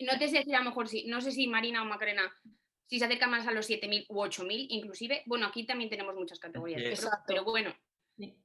[0.00, 2.32] No te sé decir a lo mejor si, no sé si Marina o Macarena,
[2.86, 5.22] si se acerca más a los 7.000 u 8.000 inclusive.
[5.26, 6.84] Bueno, aquí también tenemos muchas categorías, Sí.
[6.84, 7.24] pero, Exacto.
[7.26, 7.74] pero bueno,
[8.16, 8.36] Sí.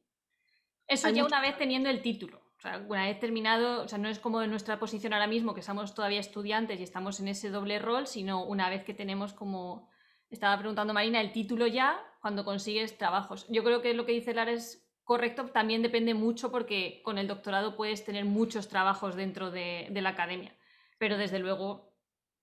[0.88, 2.43] Eso ya una vez teniendo el título.
[2.64, 5.60] Sea, una vez terminado, o sea, no es como en nuestra posición ahora mismo, que
[5.60, 9.90] estamos todavía estudiantes y estamos en ese doble rol, sino una vez que tenemos como,
[10.30, 13.46] estaba preguntando Marina, el título ya, cuando consigues trabajos.
[13.50, 17.28] Yo creo que lo que dice Lara es correcto, también depende mucho porque con el
[17.28, 20.56] doctorado puedes tener muchos trabajos dentro de, la academia,
[20.98, 21.94] pero desde luego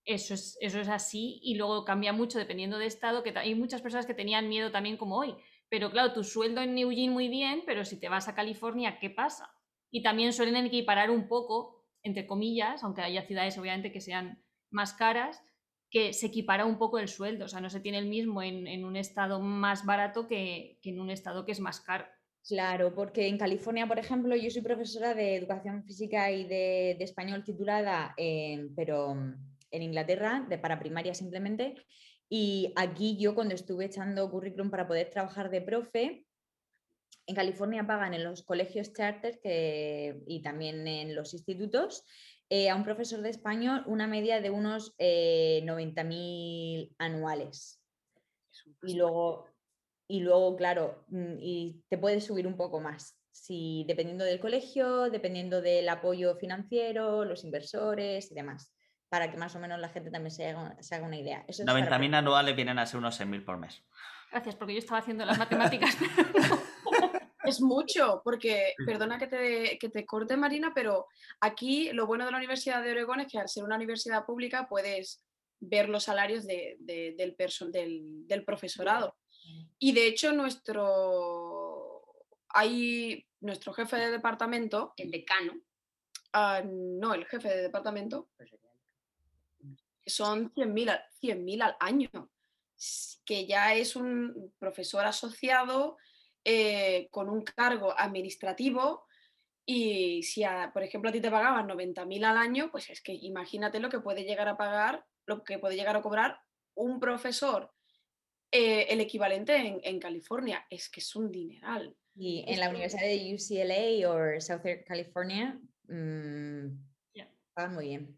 [0.05, 3.81] eso es, eso es así y luego cambia mucho dependiendo de estado, que hay muchas
[3.81, 5.35] personas que tenían miedo también como hoy,
[5.71, 9.09] pero claro, tu sueldo en Eugene muy bien, pero si te vas a California, ¿qué
[9.09, 9.51] pasa?
[9.91, 14.93] Y también suelen equiparar un poco, entre comillas, aunque haya ciudades obviamente que sean más
[14.95, 15.43] caras,
[15.91, 18.85] que se equipara un poco el sueldo, o sea, no se tiene el mismo en,
[18.85, 22.07] un estado más barato que, que en un estado que es más caro.
[22.47, 27.45] Claro, porque en California, por ejemplo, yo soy profesora de educación física y de, español
[27.45, 29.13] titulada, en- pero
[29.71, 31.75] en Inglaterra, de, para primaria simplemente.
[32.29, 36.25] Y aquí yo cuando estuve echando currículum para poder trabajar de profe,
[37.31, 42.05] en California pagan en los colegios charter que, y también en los institutos
[42.49, 47.81] eh, a un profesor de español una media de unos eh, 90.000 anuales.
[48.83, 49.47] Y luego,
[50.09, 53.17] y luego, claro, mm, y te puedes subir un poco más.
[53.31, 58.75] Si, dependiendo del colegio, dependiendo del apoyo financiero, los inversores y demás,
[59.09, 61.45] para que más o menos la gente también se haga, se haga una idea.
[61.47, 63.85] Eso es para 90.000 anuales vienen a ser unos 6.000 por mes.
[64.33, 65.97] Gracias, porque yo estaba haciendo las matemáticas.
[67.45, 71.07] Es mucho, porque, perdona que te, que te corte Marina, pero
[71.41, 74.69] aquí lo bueno de la Universidad de Oregón es que al ser una universidad pública
[74.69, 75.23] puedes
[75.59, 79.17] ver los salarios de- de- del, perso- del, del profesorado.
[79.79, 82.03] Y de hecho nuestro,
[82.49, 85.55] hay, nuestro jefe de departamento, el decano,
[86.33, 88.29] ah, no, el jefe de departamento,
[90.07, 92.31] son 100.000 al, 100.000 al año,
[93.25, 95.97] que ya es un profesor asociado
[96.45, 99.07] eh, con un cargo administrativo
[99.67, 103.13] y si, a- por ejemplo, a ti te pagaban 90.000 al año, pues es que
[103.13, 106.41] imagínate lo que puede llegar a pagar, lo que puede llegar a cobrar
[106.75, 107.73] un profesor,
[108.51, 110.67] eh, el equivalente en, en California.
[110.71, 111.97] Es que es un dineral.
[112.17, 116.67] Y en Es la que- Universidad de UCLA o Southern California, mm,
[117.55, 118.17] pagan muy bien.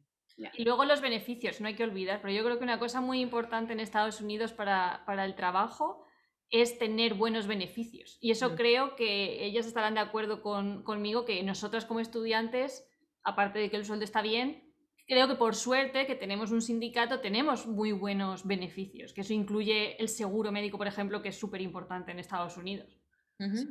[0.55, 3.21] Y luego los beneficios, no hay que olvidar, pero yo creo que una cosa muy
[3.21, 6.07] importante en Estados Unidos para, para el trabajo
[6.53, 8.19] es tener buenos beneficios.
[8.21, 8.55] Y eso Mm.
[8.55, 12.87] creo que ellas estarán de acuerdo con- conmigo, que nosotras como estudiantes,
[13.25, 14.73] aparte de que el sueldo está bien,
[15.09, 19.97] creo que por suerte que tenemos un sindicato, tenemos muy buenos beneficios, que eso incluye
[20.01, 22.99] el seguro médico, por ejemplo, que es súper importante en Estados Unidos.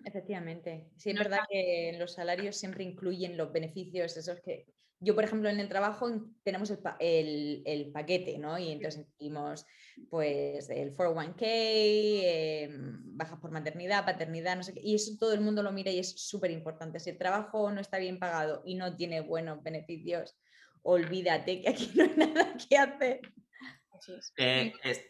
[0.06, 0.90] Efectivamente.
[0.98, 4.66] Sí, es No verdad que los salarios siempre incluyen los beneficios, esos que
[5.04, 8.58] yo, por ejemplo, en el trabajo in- tenemos el, pa- el- el paquete, ¿no?
[8.58, 9.66] Y entonces incluimos
[10.10, 11.36] pues el 401k,
[12.24, 15.92] em, bajas por maternidad, paternidad, no sé qué, y eso todo el mundo lo mira
[15.92, 17.00] y es súper importante.
[17.00, 20.38] Si el trabajo no está bien pagado y no tiene buenos beneficios,
[20.84, 23.22] olvídate que aquí no hay nada que hacer.
[23.92, 24.34] Así es.
[24.38, 25.06] Eh, es-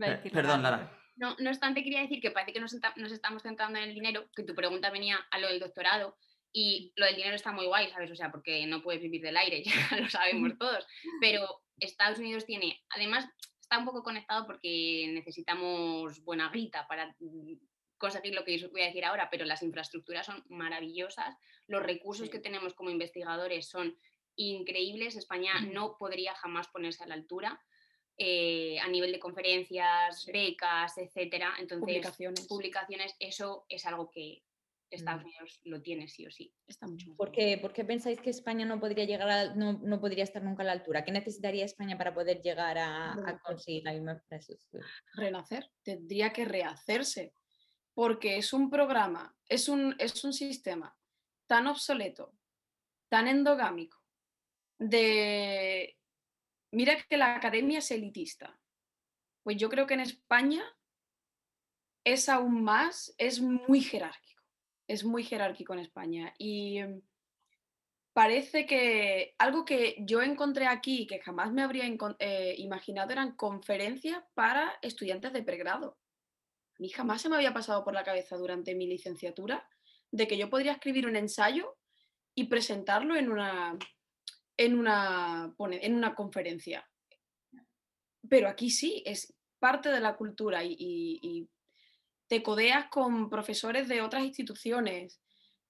[0.00, 0.90] Eh, perdón, Lara.
[1.16, 4.28] No, no obstante, quería decir que parece que nos, nos estamos centrando en el dinero,
[4.34, 6.16] que tu pregunta venía a lo del doctorado
[6.56, 8.12] y lo del dinero está muy guay, ¿sabes?
[8.12, 10.86] O sea, porque no puedes vivir del aire, ya lo sabemos todos.
[11.20, 13.28] Pero Estados Unidos tiene, además,
[13.60, 17.54] está un poco conectado porque necesitamos buena grita para mm,
[17.98, 21.34] conseguir lo que os voy a decir ahora, pero las infraestructuras son maravillosas,
[21.66, 23.98] los recursos que tenemos como investigadores son
[24.36, 27.60] increíbles, España no podría jamás ponerse a la altura.
[28.16, 31.56] eh, a nivel de conferencias, becas, etcétera.
[31.58, 32.46] Entonces, Publicaciones.
[32.46, 34.44] publicaciones, eso es algo que
[34.90, 35.26] Estados Mm.
[35.26, 36.54] Unidos lo tiene sí o sí.
[36.66, 39.74] Está mucho más ¿Por qué, por qué pensáis que España no podría llegar a- no,
[39.82, 41.04] no podría estar nunca a la altura?
[41.04, 44.86] ¿Qué necesitaría España para poder llegar a, a conseguir la misma infraestructura?
[45.14, 47.32] renacer, tendría que rehacerse,
[47.94, 50.96] porque es un programa, es un, es un sistema
[51.46, 52.32] tan obsoleto,
[53.08, 53.98] tan endogámico,
[54.78, 55.96] de...
[56.72, 58.58] Mira que la academia es elitista.
[59.44, 60.64] Pues yo creo que en España
[62.02, 64.33] es aún más, es muy jerárquico,
[64.86, 66.34] es muy jerárquico en España.
[66.38, 67.02] Y em,
[68.12, 71.84] parece que algo que yo encontré aquí que jamás me habría
[72.18, 75.98] eh, imaginado eran conferencias para estudiantes de pregrado.
[76.76, 79.68] A mí jamás se me había pasado por la cabeza durante mi licenciatura
[80.10, 81.76] de que yo podría escribir un ensayo
[82.34, 83.78] y presentarlo en una,
[84.56, 86.88] en una, en una conferencia.
[88.28, 91.48] Pero aquí sí, es parte de la cultura y
[92.34, 95.20] te codeas con profesores de otras instituciones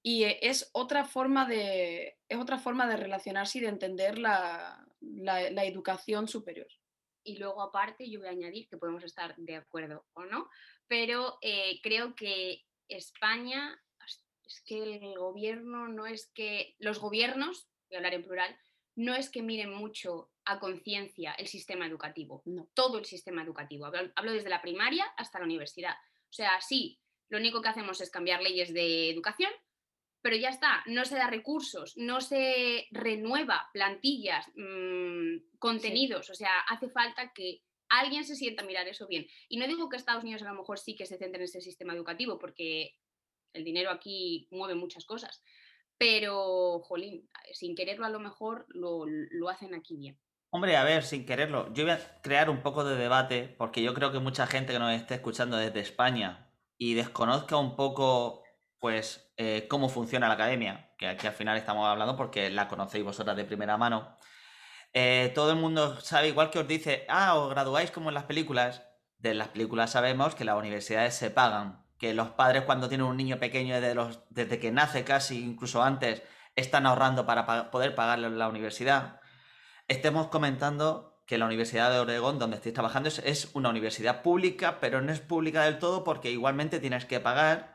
[0.02, 4.82] y e- es otra forma de, es otra forma de relacionarse y de entender la,
[5.00, 6.68] la- la educación superior.
[7.22, 10.48] Y luego aparte yo voy a añadir que podemos estar de acuerdo o no,
[10.88, 13.78] pero eh, creo que España,
[14.46, 18.58] es que el gobierno no es que, los gobiernos, voy a hablar en plural,
[18.96, 22.68] no es que miren mucho a conciencia el sistema educativo, No.
[22.72, 25.94] todo el sistema educativo, hablo, hablo desde la primaria hasta la universidad.
[26.34, 29.52] O sea, sí, lo único que hacemos es cambiar leyes de educación,
[30.20, 36.58] pero ya está, no se da recursos, no se renueva plantillas, mm, contenidos, o sea,
[36.68, 39.28] hace falta que alguien se sienta a mirar eso bien.
[39.48, 41.60] Y no digo que Estados Unidos a lo mejor sí que se centre en ese
[41.60, 42.96] sistema educativo, porque
[43.52, 45.40] el dinero aquí mueve muchas cosas,
[45.98, 50.18] pero, jolín, sin quererlo a lo mejor lo, lo hacen aquí bien.
[50.56, 53.92] Hombre, a ver, sin quererlo, yo voy a crear un poco de debate porque yo
[53.92, 58.44] creo que mucha gente que nos esté escuchando desde España y desconozca un poco,
[58.78, 63.02] pues, eh, cómo funciona la academia, que aquí al final estamos hablando porque la conocéis
[63.04, 64.16] vosotras de primera mano.
[64.92, 68.24] Eh, todo el mundo sabe, igual que os dice, ah, os graduáis como en las
[68.24, 68.84] películas.
[69.18, 73.16] De las películas sabemos que las universidades se pagan, que los padres cuando tienen un
[73.16, 76.22] niño pequeño desde, que nace casi, incluso antes,
[76.54, 79.20] están ahorrando para pa- poder pagarle la universidad
[79.88, 84.78] estemos comentando que la Universidad de Oregón, donde estáis trabajando, es, es una universidad pública,
[84.80, 87.74] pero no es pública del todo porque igualmente tienes que pagar.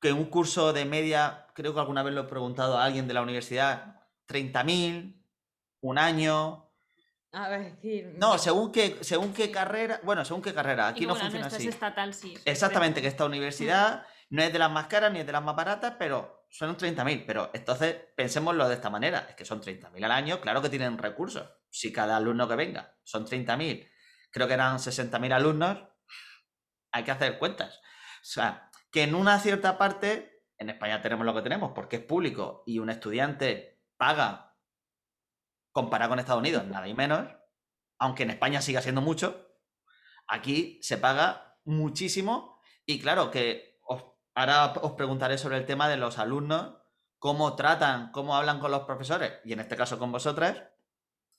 [0.00, 3.14] Que un curso de media, creo que alguna vez lo he preguntado a alguien de
[3.14, 5.22] la universidad, 30.000,
[5.80, 6.70] un año.
[7.32, 10.00] A ver, decir, No, según qué, según qué carrera.
[10.02, 10.88] Bueno, según qué carrera.
[10.88, 11.68] Aquí no funciona así.
[11.68, 12.34] es estatal, sí.
[12.44, 15.56] Exactamente, que esta universidad no es de las más caras ni es de las más
[15.56, 17.24] baratas, pero son 30.000.
[17.26, 20.98] Pero entonces pensémoslo de esta manera: es que son 30.000 al año, claro que tienen
[20.98, 21.50] recursos.
[21.68, 23.90] Si cada alumno que venga son 30.000,
[24.30, 25.78] creo que eran 60.000 alumnos,
[26.92, 27.78] hay que hacer cuentas.
[27.78, 32.02] O sea, que en una cierta parte, en España tenemos lo que tenemos porque es
[32.02, 34.56] público y un estudiante paga
[35.72, 37.28] comparado con Estados Unidos, nada y menos,
[37.98, 39.58] aunque en España siga siendo mucho,
[40.28, 43.73] aquí se paga muchísimo y claro que
[44.34, 46.76] ahora os preguntaré sobre el tema de los alumnos,
[47.18, 50.62] cómo tratan, cómo hablan con los profesores y en este caso con vosotras,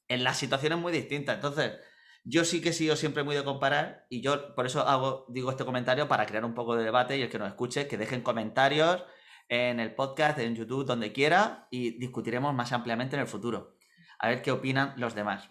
[0.07, 1.35] en las situaciones muy distintas.
[1.35, 1.79] Entonces,
[2.23, 5.51] yo sí que he sido siempre muy de comparar y yo por eso hago, digo
[5.51, 8.21] este comentario para crear un poco de debate y el que nos escuche, que dejen
[8.21, 9.03] comentarios
[9.47, 13.77] en el podcast, en YouTube, donde quiera y discutiremos más ampliamente en el futuro.
[14.17, 15.47] A ver qué opinan los demás.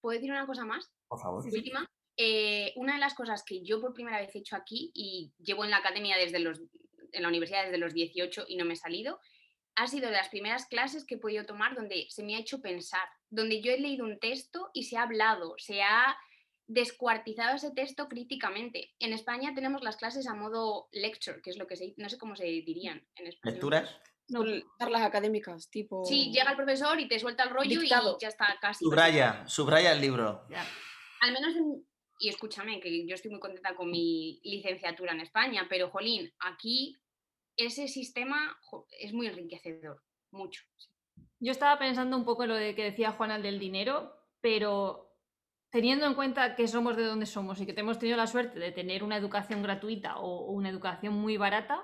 [0.00, 0.90] ¿Puedo decir una cosa más?
[1.06, 1.44] Por favor.
[1.44, 1.86] Última.
[2.22, 5.64] Eh, una de las cosas que yo por primera vez he hecho aquí y llevo
[5.64, 6.60] en la academia desde los,
[7.12, 9.18] en la universidad desde los 18 y no me he salido,
[9.74, 12.60] ha sido de las primeras clases que he podido tomar donde se me ha hecho
[12.60, 16.14] pensar, donde yo he leído un texto y se ha hablado, se ha
[16.66, 18.92] descuartizado ese texto críticamente.
[18.98, 22.18] En España tenemos las clases a modo lecture, que es lo que se, no sé
[22.18, 23.54] cómo se dirían en español.
[23.54, 23.96] ¿Lecturas?
[24.28, 24.44] No,
[24.78, 26.04] Charlas académicas, tipo...
[26.04, 28.18] Sí, llega el profesor y te suelta el rollo Dictado.
[28.18, 28.84] y ya está casi.
[28.84, 30.46] Subraya, subraya el libro.
[30.50, 30.64] ya.
[31.22, 31.89] al menos en-
[32.20, 36.98] y escúchame, que yo estoy muy contenta con mi licenciatura en España, pero jolín, aquí
[37.56, 38.58] ese sistema
[39.00, 40.62] es muy enriquecedor, mucho.
[41.40, 45.16] Yo estaba pensando un poco en lo de que decía Juana del dinero, pero
[45.70, 48.70] teniendo en cuenta que somos de donde somos y que hemos tenido la suerte de
[48.70, 51.82] tener una educación gratuita o una educación muy barata,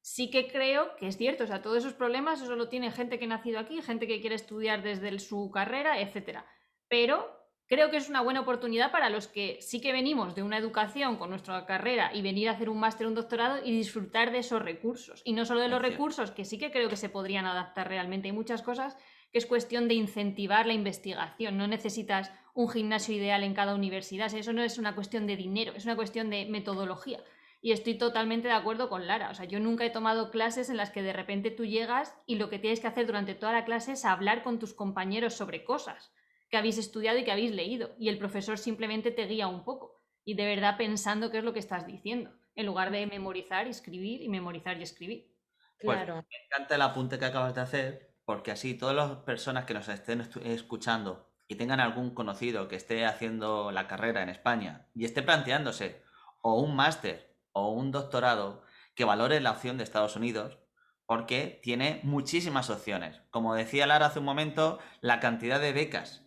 [0.00, 1.42] sí que creo que es cierto.
[1.42, 4.20] O sea, todos esos problemas eso lo tiene gente que ha nacido aquí, gente que
[4.20, 6.46] quiere estudiar desde su carrera, etcétera.
[6.86, 7.41] Pero
[7.72, 11.16] creo que es una buena oportunidad para los que sí que venimos de una educación
[11.16, 14.60] con nuestra carrera y venir a hacer un máster, un doctorado y disfrutar de esos
[14.60, 15.22] recursos.
[15.24, 18.28] Y no solo de los recursos, que sí que creo que se podrían adaptar realmente.
[18.28, 18.98] Hay muchas cosas
[19.32, 21.56] que es cuestión de incentivar la investigación.
[21.56, 24.34] No necesitas un gimnasio ideal en cada universidad.
[24.34, 27.20] Eso no es una cuestión de dinero, es una cuestión de metodología.
[27.62, 29.30] Y estoy totalmente de acuerdo con Lara.
[29.30, 32.34] O sea, yo nunca he tomado clases en las que de repente tú llegas y
[32.34, 35.64] lo que tienes que hacer durante toda la clase es hablar con tus compañeros sobre
[35.64, 36.12] cosas
[36.52, 37.96] que habéis estudiado y que habéis leído.
[37.98, 40.02] Y el profesor simplemente te guía un poco.
[40.22, 43.70] Y de verdad pensando qué es lo que estás diciendo, en lugar de memorizar y
[43.70, 45.34] escribir y memorizar y escribir.
[45.82, 46.16] Pues Claro.
[46.16, 49.88] me encanta el apunte que acabas de hacer, porque así todas las personas que nos
[49.88, 55.22] estén escuchando y tengan algún conocido que esté haciendo la carrera en España y esté
[55.22, 56.02] planteándose
[56.42, 58.62] o un máster o un doctorado,
[58.94, 60.58] que valore la opción de Estados Unidos,
[61.06, 63.22] porque tiene muchísimas opciones.
[63.30, 66.22] Como decía Lara hace un momento, la cantidad de becas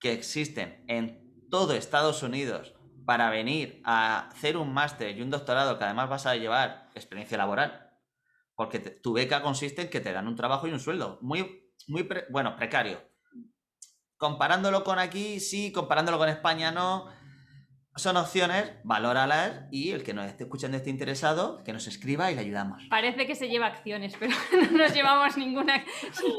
[0.00, 2.74] que existen en todo Estados Unidos
[3.06, 7.38] para venir a hacer un máster y un doctorado que además vas a llevar experiencia
[7.38, 7.90] laboral.
[8.54, 11.18] Porque tu beca consiste en que te dan un trabajo y un sueldo.
[11.22, 13.00] Muy, muy bueno, precario.
[14.16, 17.08] Comparándolo con aquí, sí, comparándolo con España, no.
[17.98, 22.34] Son opciones, valóralas y el que nos esté escuchando esté interesado, que nos escriba y
[22.34, 22.82] le ayudamos.
[22.88, 24.32] Parece que se lleva acciones, pero
[24.72, 25.84] no nos llevamos ninguna,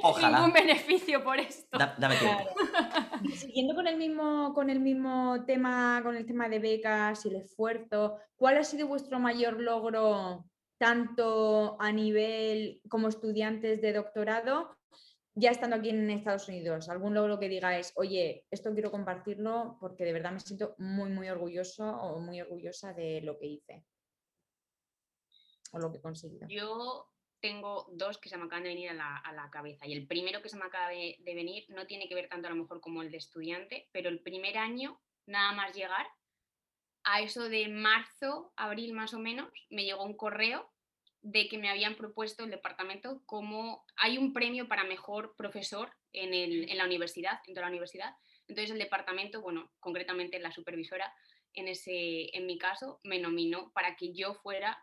[0.03, 0.38] Ojalá.
[0.39, 1.78] ningún beneficio por esto.
[1.78, 2.43] Da- dame tiempo.
[3.36, 7.36] Siguiendo con el mismo, con el mismo tema, con el tema de becas y el
[7.36, 10.45] esfuerzo, ¿cuál ha sido vuestro mayor logro
[10.80, 14.78] tanto a nivel como estudiantes de doctorado,
[15.36, 16.90] ya estando aquí en Estados Unidos?
[16.90, 21.30] ¿Algún logro que digáis, oye, esto quiero compartirlo porque de verdad me siento muy, muy
[21.30, 23.86] orgulloso o muy orgullosa de lo que hice?
[25.72, 26.48] O lo que he conseguido.
[26.50, 27.08] Yo
[27.40, 29.88] tengo dos que se me acaban de venir a la, a la cabeza.
[29.88, 32.48] Y el primero que se me acaba de, de venir no tiene que ver tanto
[32.48, 36.06] a lo mejor como el de estudiante, pero el primer año, nada más llegar,
[37.04, 40.70] a eso de marzo, abril más o menos, me llegó un correo
[41.22, 46.34] de que me habían propuesto el departamento como hay un premio para mejor profesor en,
[46.34, 48.15] el- en la universidad, en toda la universidad.
[48.47, 51.13] Entonces el departamento, bueno, concretamente la supervisora,
[51.53, 54.78] en, ese, en mi caso, me nominó para que yo fuera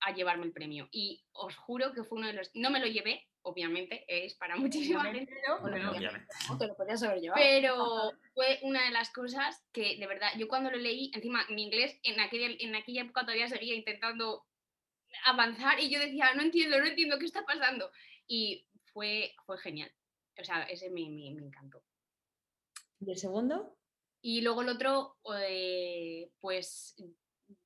[0.00, 0.88] a llevarme el premio.
[0.92, 2.50] Y os juro que fue uno de los...
[2.54, 4.56] No me lo llevé, obviamente, es para
[4.96, 5.56] muchísima gente, Pero-
[5.90, 6.26] Obviamente.
[6.48, 7.42] No te lo podías haber llevado.
[7.42, 11.64] pero fue una de las cosas que de verdad, yo cuando lo leí, encima mi
[11.64, 14.46] inglés en aquella, en aquella época todavía seguía intentando
[15.24, 17.90] avanzar y yo decía, no entiendo, no entiendo qué está pasando.
[18.26, 19.92] Y fue, fue genial.
[20.38, 21.82] O sea, ese me, me, me encantó.
[23.00, 23.76] ¿Y el segundo?
[24.22, 26.94] Y luego el otro, eh, pues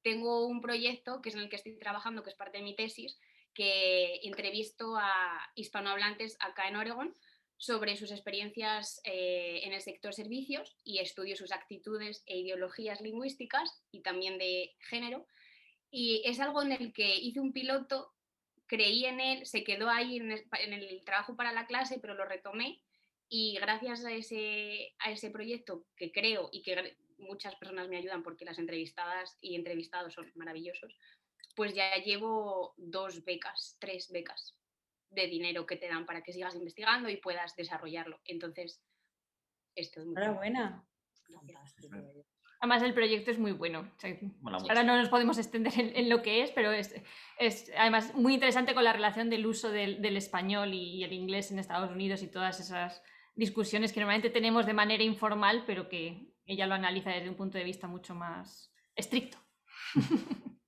[0.03, 2.77] tengo un proyecto que es en el que estoy trabajando, que es parte de mi
[2.77, 3.19] tesis,
[3.53, 7.17] que entrevisto a hispanohablantes acá en Oregon
[7.57, 13.83] sobre sus experiencias eh, en el sector servicios y estudio sus actitudes e ideologías lingüísticas
[13.91, 15.27] y también de género.
[15.97, 18.13] Y es algo en el que hice un piloto,
[18.67, 22.15] creí en él, se quedó ahí en el, en el trabajo para la clase, pero
[22.15, 22.83] lo retomé
[23.29, 28.25] y gracias a ese, a ese proyecto que creo y que muchas personas me ayudan
[28.25, 30.99] porque las entrevistadas y entrevistados son maravillosos,
[31.55, 34.57] pues ya llevo dos becas, tres becas
[35.11, 38.21] de dinero que te dan para que sigas investigando y puedas desarrollarlo.
[38.25, 38.83] Entonces,
[39.77, 40.85] esto es muy Enhorabuena.
[42.65, 43.81] Además, el proyecto es muy bueno.
[43.95, 46.95] O sea, ahora no nos podemos extender en, en lo que es, pero es,
[47.39, 51.13] es además muy interesante con la relación del uso del, del español y, y el
[51.13, 53.03] inglés en Estados Unidos y todas esas
[53.35, 57.59] discusiones que normalmente tenemos de manera informal, pero que ella lo analiza desde un punto
[57.59, 59.37] de vista mucho más estricto.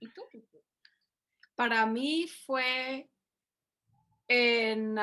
[0.00, 0.22] ¿Y tú?
[1.56, 3.10] Para mí fue
[4.28, 4.98] en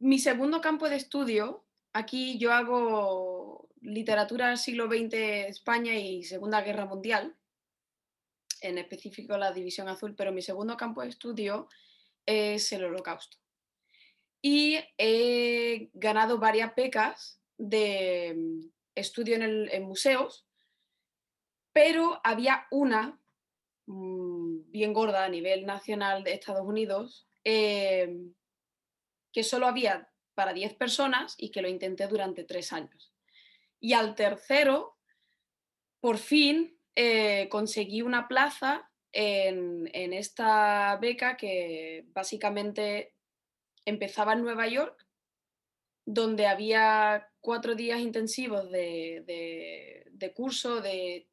[0.00, 1.64] mi segundo campo de estudio.
[1.92, 5.14] Aquí yo hago literatura siglo XX
[5.48, 7.36] España y Segunda Guerra Mundial,
[8.60, 11.68] en específico la División Azul, pero mi segundo campo de estudio
[12.26, 13.38] es el Holocausto.
[14.42, 18.60] Y he ganado varias becas de mm,
[18.94, 20.46] estudio en, museos,
[21.72, 23.20] pero había una
[23.86, 28.14] mm, bien gorda a nivel nacional de Estados Unidos, eh,
[29.32, 33.12] que solo había para 10 personas y que lo intenté durante tres años.
[33.80, 34.98] Y al tercero,
[36.00, 43.14] por fin, eh, conseguí una plaza en, en esta beca que básicamente
[43.84, 45.06] empezaba en Nueva York,
[46.04, 51.28] donde había cuatro días intensivos de, de- curso, de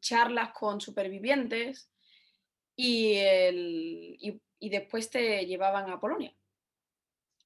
[0.00, 1.90] charlas con supervivientes
[2.76, 4.16] y, el-
[4.58, 6.34] y después te llevaban a Polonia.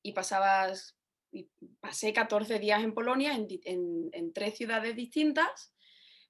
[0.03, 0.97] Y pasabas,
[1.81, 5.73] pasé 14 días en Polonia, en, tres ciudades distintas,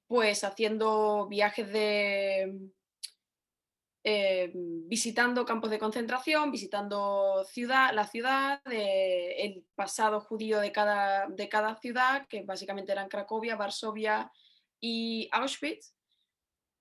[0.06, 2.70] pues haciendo viajes de...
[4.04, 7.44] eh, visitando campos de concentración, visitando
[7.92, 13.56] la ciudad, de- el pasado judío de cada, de cada ciudad, que básicamente eran Cracovia,
[13.56, 14.30] Varsovia
[14.80, 15.94] y Auschwitz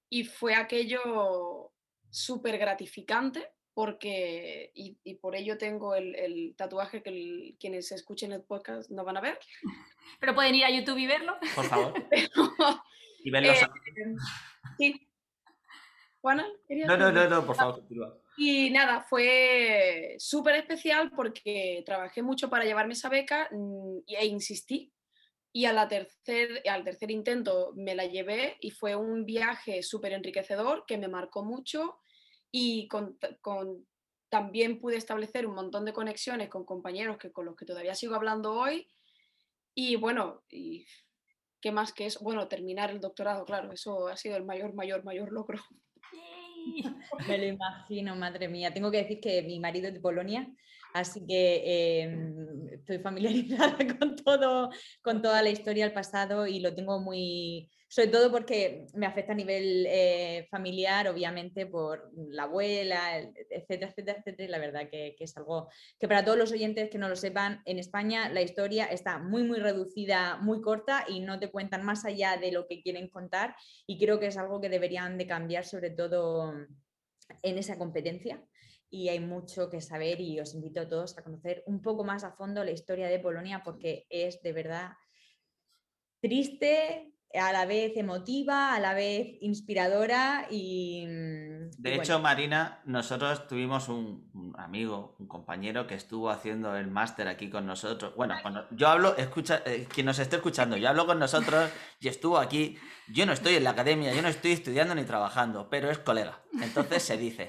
[0.09, 1.71] y fue aquello
[2.11, 9.03] súper gratificante porque, y, por ello tengo el, tatuaje que quienes escuchen el podcast no
[9.03, 9.39] van a ver.
[10.19, 11.37] Pero pueden ir a YouTube y verlo.
[11.55, 11.93] Por favor.
[13.23, 13.51] y verlo.
[13.51, 14.15] Eh,
[14.77, 15.07] sí.
[16.21, 18.17] Juana, No, no, no, no, por favor, continúa.
[18.37, 24.91] Y nada, fue súper especial porque trabajé mucho para llevarme esa beca mm, e insistí.
[25.51, 30.13] Y a la tercer, al tercer intento me la llevé y fue un viaje súper
[30.13, 31.99] enriquecedor que me marcó mucho
[32.55, 33.17] y con,
[34.29, 38.13] también pude establecer un montón de conexiones con compañeros que, con los que todavía sigo
[38.13, 38.87] hablando hoy.
[39.73, 42.19] Y bueno, ¿qué más que eso?
[42.23, 45.59] Bueno, terminar el doctorado, claro, eso ha sido el mayor, mayor, mayor logro.
[47.27, 48.71] Me lo imagino, madre mía.
[48.71, 50.47] Tengo que decir que mi marido es de Polonia,
[50.93, 54.69] así que em, estoy familiarizada con todo,
[55.01, 59.33] con toda la historia del pasado y lo tengo muy, sobre todo porque me afecta
[59.33, 64.47] a nivel eh, familiar, obviamente, por la abuela, etcétera, etcétera, etcétera.
[64.47, 65.69] Y la verdad que, es algo
[65.99, 69.43] que para todos los oyentes que no lo sepan, en España la historia está muy,
[69.43, 73.55] muy reducida, muy corta y no te cuentan más allá de lo que quieren contar.
[73.85, 76.51] Y creo que es algo que deberían de cambiar, sobre todo
[77.43, 78.43] en esa competencia
[78.89, 82.23] y hay mucho que saber y os invito a todos a conocer un poco más
[82.23, 84.93] a fondo la historia de Polonia porque es de verdad
[86.21, 91.05] triste, a la vez emotiva, a la vez inspiradora y...
[91.07, 97.27] Mm, de hecho, Marina, nosotros tuvimos un, amigo, un compañero que estuvo haciendo el máster
[97.27, 98.15] aquí con nosotros.
[98.15, 101.69] Bueno, cuando yo hablo, escucha, eh, quien nos esté escuchando, yo hablo con nosotros
[101.99, 102.77] y estuvo aquí.
[103.07, 106.41] Yo no estoy en la academia, yo no estoy estudiando ni trabajando, pero es colega.
[106.61, 107.47] Entonces se dice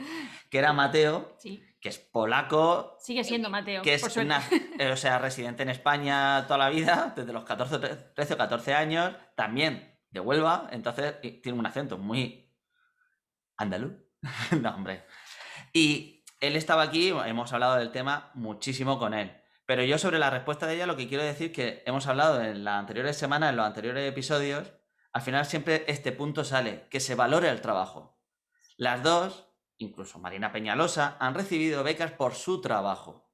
[0.50, 1.36] que era Mateo.
[1.84, 2.96] Que es polaco.
[2.98, 3.82] Sigue siendo Mateo.
[3.82, 4.42] Que es una,
[4.78, 7.78] eh, o sea, residente en España toda la vida, desde los 14,
[8.14, 12.50] 13 o 14 años, también de Huelva, entonces tiene un acento muy
[13.58, 13.92] andaluz.
[14.62, 15.04] no, hombre.
[15.74, 19.36] Y él estaba aquí, hemos hablado del tema muchísimo con él.
[19.66, 22.64] Pero yo sobre la respuesta de ella lo que quiero decir que hemos hablado en
[22.64, 24.72] las anteriores semanas, en los anteriores episodios,
[25.12, 28.18] al final siempre este punto sale, que se valore el trabajo.
[28.78, 33.30] Las dos, incluso Marina Peñalosa, han recibido becas por su trabajo.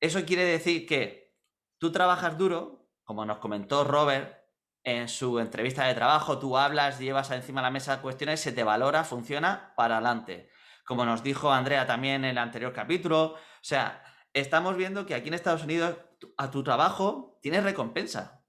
[0.00, 1.36] Eso quiere decir que
[1.78, 4.36] tú trabajas duro, como nos comentó Robert
[4.82, 8.62] en su entrevista de trabajo, tú hablas, llevas encima de la mesa cuestiones, se te
[8.62, 10.48] valora, funciona para adelante.
[10.84, 14.02] Como nos dijo Andrea también en el anterior capítulo, o sea,
[14.32, 15.96] estamos viendo que aquí en Estados Unidos
[16.36, 18.44] a tu trabajo tienes recompensa.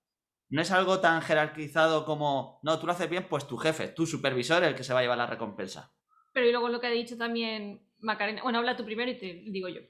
[0.49, 4.05] No es algo tan jerarquizado como, no, tú lo haces bien, pues tu jefe, tu
[4.05, 5.96] supervisor es el que se va a llevar la recompensa.
[6.37, 9.25] Pero y luego lo que ha dicho también Macarena, bueno, habla tú primero y te
[9.25, 9.81] digo yo.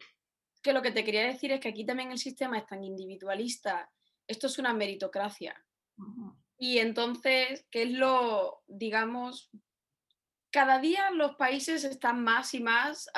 [0.62, 3.92] Que lo que te quería decir es que aquí también el sistema es tan individualista,
[4.26, 5.62] esto es una meritocracia.
[6.58, 9.52] Y entonces, ¿qué es lo, digamos,
[10.50, 13.12] cada día los países están más y más,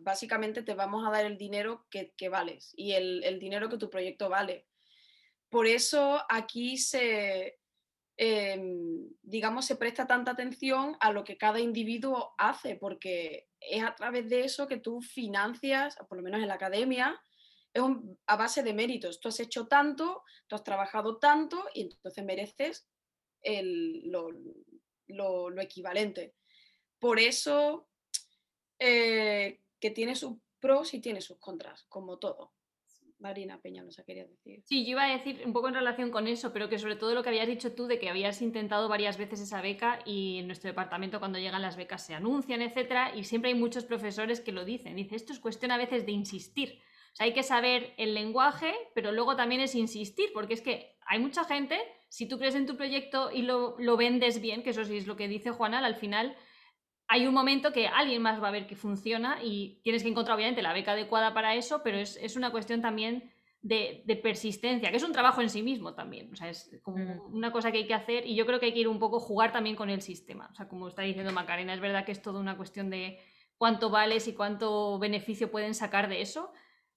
[0.00, 4.28] básicamente te vamos a dar el dinero que, vales y el, dinero que tu proyecto
[4.28, 4.66] vale.
[5.48, 7.60] Por eso aquí se,
[8.16, 13.94] em, digamos, se presta tanta atención a lo que cada individuo hace, porque es a
[13.94, 17.20] través de eso que tú financias, por lo menos en la academia,
[17.72, 17.82] es
[18.26, 19.20] a base de méritos.
[19.20, 22.86] Tú has hecho tanto, tú has trabajado tanto y entonces mereces
[24.04, 24.30] lo,
[25.60, 26.34] equivalente.
[26.98, 27.88] Por eso
[28.78, 32.52] eh, que tiene sus pros y tiene sus contras, como todo.
[33.22, 34.62] Marina Peña nos quería decir.
[34.66, 37.14] Sí, yo iba a decir un poco en relación con eso, pero que sobre todo
[37.14, 40.46] lo que habías dicho tú de que habías intentado varias veces esa beca y en
[40.46, 44.52] nuestro departamento cuando llegan las becas se anuncian, etcétera, y siempre hay muchos profesores que
[44.52, 44.96] lo dicen.
[44.96, 46.80] Dice, esto es cuestión a veces de insistir.
[47.12, 50.96] O sea, hay que saber el lenguaje, pero luego también es insistir, porque es que
[51.06, 54.84] hay mucha gente, si tú crees en tu proyecto y lo, vendes bien, que eso
[54.84, 56.36] sí es lo que dice Juana, al final
[57.12, 60.34] hay un momento que alguien más va a ver que funciona y tienes que encontrar
[60.34, 65.02] obviamente la beca adecuada para eso, pero es, una cuestión también de, persistencia, que es
[65.02, 66.32] un trabajo en sí mismo también.
[66.32, 67.34] O sea, es como mm.
[67.34, 69.20] una cosa que hay que hacer y yo creo que hay que ir un poco
[69.20, 70.48] jugar también con el sistema.
[70.50, 73.18] O sea, como está diciendo Macarena, es verdad que es toda una cuestión de
[73.58, 76.50] cuánto vales y cuánto beneficio pueden sacar de eso,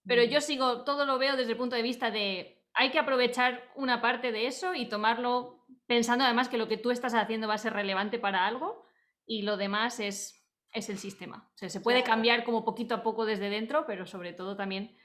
[0.08, 0.28] pero mm.
[0.28, 4.00] yo sigo, todo lo veo desde el punto de vista de hay que aprovechar una
[4.00, 7.58] parte de eso y tomarlo pensando además que lo que tú estás haciendo va a
[7.58, 8.85] ser relevante para algo
[9.26, 11.50] y lo demás es, es el sistema.
[11.54, 14.96] O sea, se puede cambiar como poquito a poco desde dentro, pero sobre todo también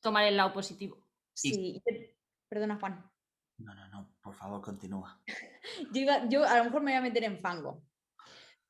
[0.00, 1.04] tomar el lado positivo.
[1.34, 1.82] Sí,
[2.48, 3.10] perdona Juan.
[3.58, 5.22] No, no, no, por favor, continúa.
[5.92, 7.82] yo, yo a lo mejor me voy a meter en fango,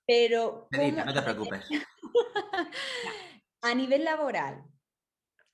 [0.07, 0.69] pero...
[0.71, 1.65] no te preocupes.
[3.63, 4.65] a nivel laboral,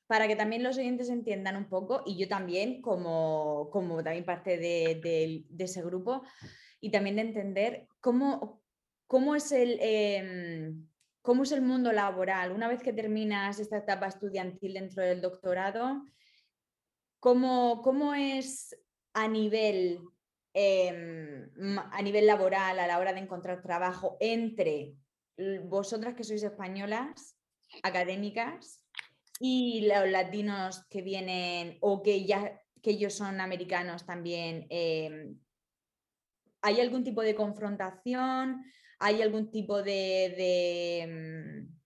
[0.06, 4.56] para que también los oyentes entiendan un poco, y yo también como, como también parte
[4.56, 6.22] de, ese grupo,
[6.80, 8.62] y también de entender cómo,
[9.06, 9.78] ¿cómo es el...
[9.80, 10.86] em,
[11.22, 12.52] ¿Cómo es el mundo laboral?
[12.52, 16.04] Una vez que terminas esta etapa estudiantil dentro del doctorado,
[17.18, 18.80] ¿cómo, cómo es
[19.12, 19.98] a nivel,
[20.54, 21.50] em,
[21.90, 24.94] a nivel laboral a la hora de encontrar trabajo entre
[25.64, 27.36] vosotras que sois españolas,
[27.82, 28.84] académicas,
[29.40, 34.66] y los latinos que vienen o que ya que ellos son americanos también?
[34.70, 35.36] em,
[36.62, 38.64] ¿Hay algún tipo de confrontación?
[38.98, 41.76] ¿Hay algún tipo de, de, mm,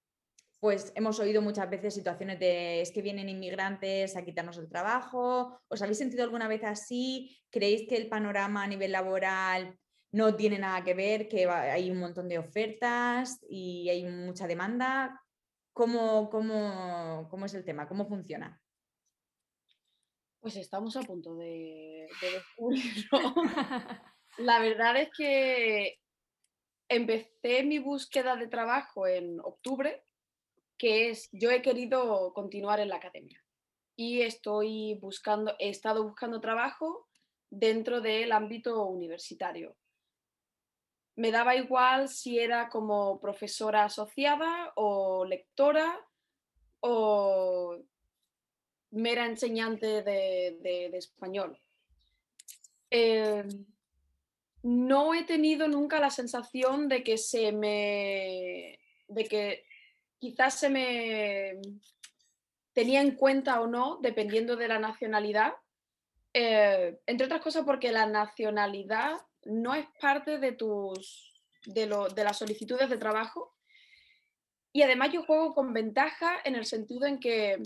[0.61, 5.61] pues hemos oído muchas veces situaciones de es que vienen inmigrantes a quitarnos el trabajo?
[5.69, 7.37] ¿Os habéis sentido alguna vez así?
[7.51, 9.79] ¿Creéis que el panorama a nivel laboral
[10.13, 15.19] no tiene nada que ver, que hay un montón de ofertas y hay mucha demanda?
[15.73, 17.89] ¿Cómo, cómo, cómo es el tema?
[17.89, 18.61] ¿Cómo funciona?
[20.41, 23.35] Pues estamos a punto de, de descubrirlo.
[24.39, 25.99] La verdad es que
[26.91, 30.05] empecé mi búsqueda de trabajo en octubre,
[30.77, 33.43] que es, yo he querido continuar en la academia
[33.97, 37.07] y estoy buscando, he estado buscando trabajo
[37.49, 39.77] dentro del ámbito universitario.
[41.17, 46.01] Me daba igual si era como profesora asociada o lectora
[46.81, 47.77] o
[48.91, 51.61] mera enseñante de, de- español.
[52.91, 53.45] Eh,
[54.63, 58.79] no he tenido nunca la sensación de que se me.
[59.09, 59.65] de que
[60.19, 61.61] quizás se me
[62.73, 65.55] tenía en cuenta o no, dependiendo de la nacionalidad.
[66.33, 71.43] Eh, entre otras cosas porque la nacionalidad no es parte de tus.
[71.67, 73.55] de, de las solicitudes de trabajo.
[74.73, 77.61] Y además yo juego con ventaja en el sentido en que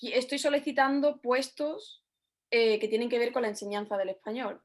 [0.00, 2.04] estoy solicitando puestos
[2.50, 4.62] eh, que tienen que ver con la enseñanza del español.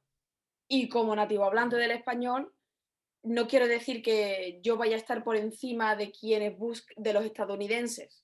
[0.74, 2.52] Y como nativo hablante del español,
[3.22, 7.24] no quiero decir que yo vaya a estar por encima de quienes bus de los
[7.24, 8.24] estadounidenses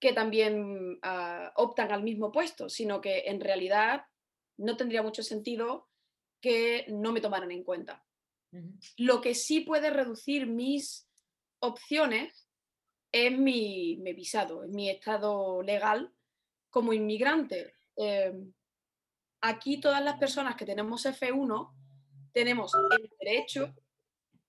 [0.00, 4.04] que también ah, optan al mismo puesto, sino que en realidad
[4.56, 5.88] no tendría mucho sentido
[6.40, 8.04] que no me tomaran en cuenta.
[8.96, 11.08] Lo que sí puede reducir mis
[11.60, 12.48] opciones
[13.12, 16.12] es mi, mi visado, es mi estado legal
[16.68, 17.74] como inmigrante.
[17.96, 18.34] Eh,
[19.44, 21.70] aquí todas las personas que tenemos F1
[22.32, 23.74] tenemos el derecho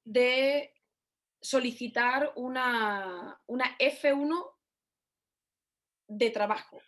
[0.03, 0.73] de
[1.41, 4.53] solicitar una, una F1
[6.07, 6.79] de trabajo.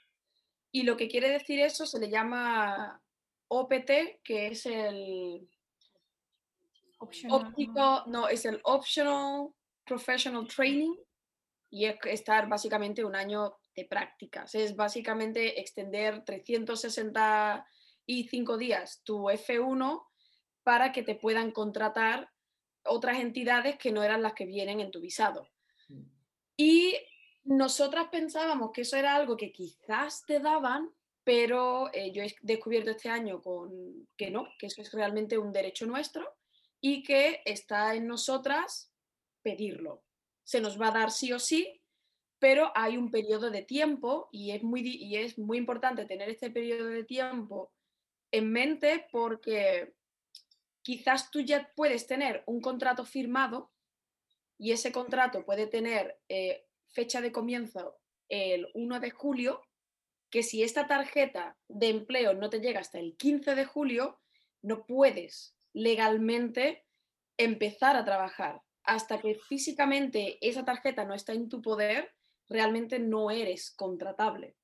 [0.71, 3.01] Y lo que quiere decir eso se le llama
[3.49, 5.47] OPT, que es el
[6.99, 7.49] Optional, ¿no?
[7.49, 9.49] óptico, no, es el Optional
[9.85, 10.95] Professional Training
[11.69, 14.55] y es estar básicamente un año de prácticas.
[14.55, 16.23] Es básicamente extender
[18.07, 20.03] 365 días tu F1
[20.63, 22.31] para que te puedan contratar
[22.83, 25.49] otras entidades que no eran las que vienen en tu visado.
[25.89, 26.03] Mm.
[26.55, 26.95] Y
[27.43, 30.89] nosotras pensábamos que eso era algo que quizás te daban,
[31.23, 35.51] pero eh, yo he descubierto este año con que no, que eso es realmente un
[35.51, 36.35] derecho nuestro
[36.79, 38.93] y que está en nosotras
[39.41, 40.03] pedirlo.
[40.43, 41.81] Se nos va a dar sí o sí,
[42.39, 46.51] pero hay un periodo de tiempo y es muy, y es muy importante tener este
[46.51, 47.73] periodo de tiempo
[48.32, 49.93] en mente porque
[50.82, 53.71] quizás tú ya puedes tener un contrato firmado
[54.57, 57.99] y ese contrato puede tener eh, fecha de comienzo
[58.30, 59.61] el 1 de julio,
[60.30, 64.19] que si esta tarjeta de empleo no te llega hasta el 15 de julio,
[64.61, 66.86] no puedes legalmente
[67.38, 68.61] empezar a trabajar.
[68.84, 72.13] Hasta que físicamente esa tarjeta no está en tu poder,
[72.47, 74.55] realmente no eres contratable.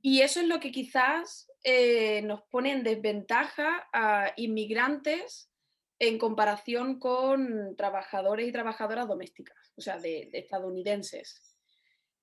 [0.00, 5.50] Y eso es lo que quizás eh, nos pone en desventaja a inmigrantes
[5.98, 11.58] en comparación con trabajadores y trabajadoras domésticas, o sea, de, de estadounidenses.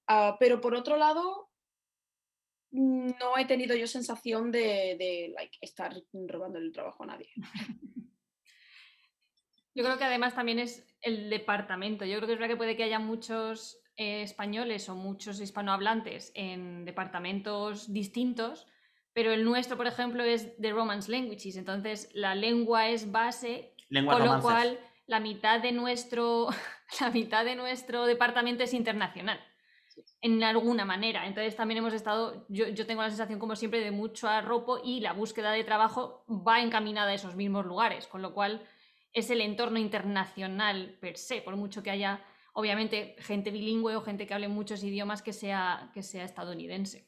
[0.07, 1.51] Ah, pero por otro lado,
[2.71, 7.29] no he tenido yo sensación de, de, like, estar robando el trabajo a nadie.
[9.75, 12.03] Yo creo que además también es el departamento.
[12.03, 16.31] Yo creo que es verdad que puede que haya muchos eh, españoles o muchos hispanohablantes
[16.35, 18.67] en departamentos distintos,
[19.13, 21.57] pero el nuestro, por ejemplo, es de Romance Languages.
[21.57, 26.49] Entonces, la lengua es base, Lengua con lo cual la mitad de nuestro,
[27.01, 29.39] la mitad de nuestro departamento es internacional.
[30.21, 31.25] En alguna manera.
[31.25, 34.99] Entonces también hemos estado, yo, yo tengo la sensación como siempre de mucho arropo y
[34.99, 38.61] la búsqueda de trabajo va encaminada a esos mismos lugares, con lo cual
[39.13, 42.21] es el entorno internacional per se, por mucho que haya
[42.57, 47.07] obviamente gente bilingüe o gente que hable muchos idiomas que sea, que sea estadounidense.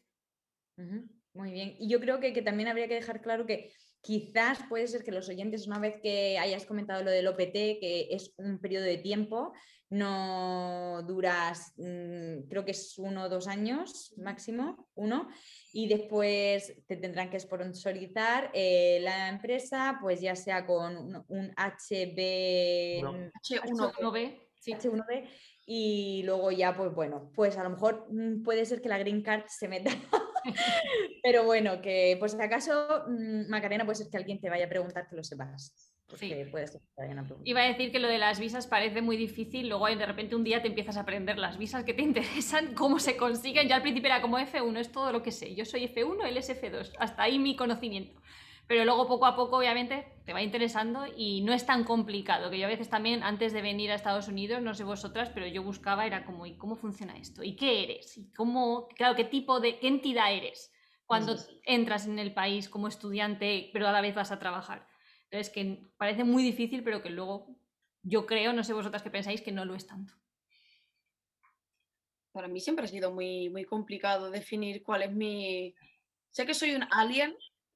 [1.33, 1.75] Muy bien.
[1.79, 5.11] Y yo creo que, que también habría que dejar claro que quizás puede ser que
[5.11, 8.99] los oyentes, una vez que hayas comentado lo del OPT, que es un periodo de
[8.99, 9.51] tiempo,
[9.89, 15.29] no duras, mm, creo que es uno o dos años máximo, uno,
[15.73, 21.49] y después te tendrán que sponsorizar eh, la empresa, pues ya sea con un, un
[21.57, 24.48] HB, H1B.
[24.59, 24.73] Sí.
[24.73, 25.27] H1B,
[25.65, 29.21] y luego ya, pues bueno, pues a lo mejor mm, puede ser que la Green
[29.21, 29.91] Card se meta.
[31.23, 34.69] Pero bueno, que pues si acaso, mm, Macarena, puede ser que alguien te vaya a
[34.69, 35.93] preguntar que lo sepas.
[36.07, 37.25] Porque puede ser que te a.
[37.43, 40.43] Iba a decir que lo de las visas parece muy difícil, luego de repente un
[40.43, 43.67] día te empiezas a aprender las visas que te interesan, cómo se consiguen.
[43.67, 45.53] Ya al principio era como F1, es todo lo que sé.
[45.53, 46.93] Yo soy F1, él es F2.
[46.97, 48.19] Hasta ahí mi conocimiento.
[48.69, 52.51] Pero luego poco a poco, obviamente, te va interesando y no es tan complicado.
[52.51, 55.47] Que yo a veces también, antes de venir a Estados Unidos, no sé vosotras, pero
[55.47, 57.43] yo buscaba, era como, ¿y cómo funciona esto?
[57.43, 58.15] ¿Y qué eres?
[58.15, 60.71] ¿Y cómo, claro, qué tipo de, qué entidad eres
[61.07, 64.87] cuando Sí, entras en el país como estudiante, pero a la vez vas a trabajar?
[65.23, 67.55] Entonces, que parece muy difícil, pero que luego
[68.03, 70.13] yo creo, no sé vosotras qué pensáis, que no lo es tanto.
[72.31, 75.73] Para mí siempre ha sido muy, muy complicado definir cuál es mi...
[76.29, 77.35] Sé que soy un alien,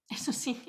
[0.10, 0.62] Eso sí.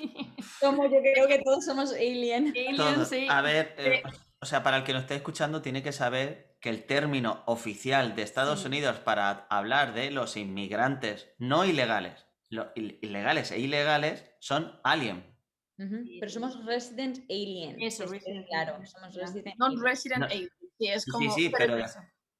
[0.59, 2.53] Como yo creo que todos somos alien.
[2.55, 3.27] Alien, sí.
[3.29, 4.01] A ver, eh,
[4.39, 8.15] o sea, para el que lo esté escuchando, tiene que saber que el término oficial
[8.15, 8.67] de Estados Sí.
[8.67, 15.35] Unidos para hablar de los inmigrantes no ilegales, los ilegales e ilegales son alien.
[15.77, 17.81] Pero somos resident alien.
[17.81, 19.57] Eso, es que, resident claro, somos resident alien.
[19.59, 20.25] non-resident No.
[20.27, 20.49] alien.
[20.79, 21.31] Sí, es Sí, como...
[21.35, 21.77] sí, pero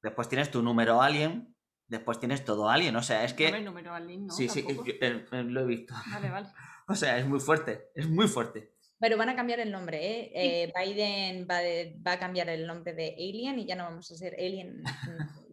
[0.02, 1.54] después tienes tu número alien,
[1.86, 3.60] después tienes todo alien, o sea, es No me que...
[3.60, 4.32] número alien, ¿no?
[4.34, 5.94] sí, sí, yo, eh, eh, lo he visto.
[6.10, 6.48] Vale, vale.
[6.88, 8.72] O sea, es muy fuerte, es muy fuerte.
[8.98, 10.32] Pero van a cambiar el nombre, ¿eh?
[10.34, 14.10] Eh, Biden va, de- va a cambiar el nombre de Alien y ya no vamos
[14.10, 14.82] a ser Alien.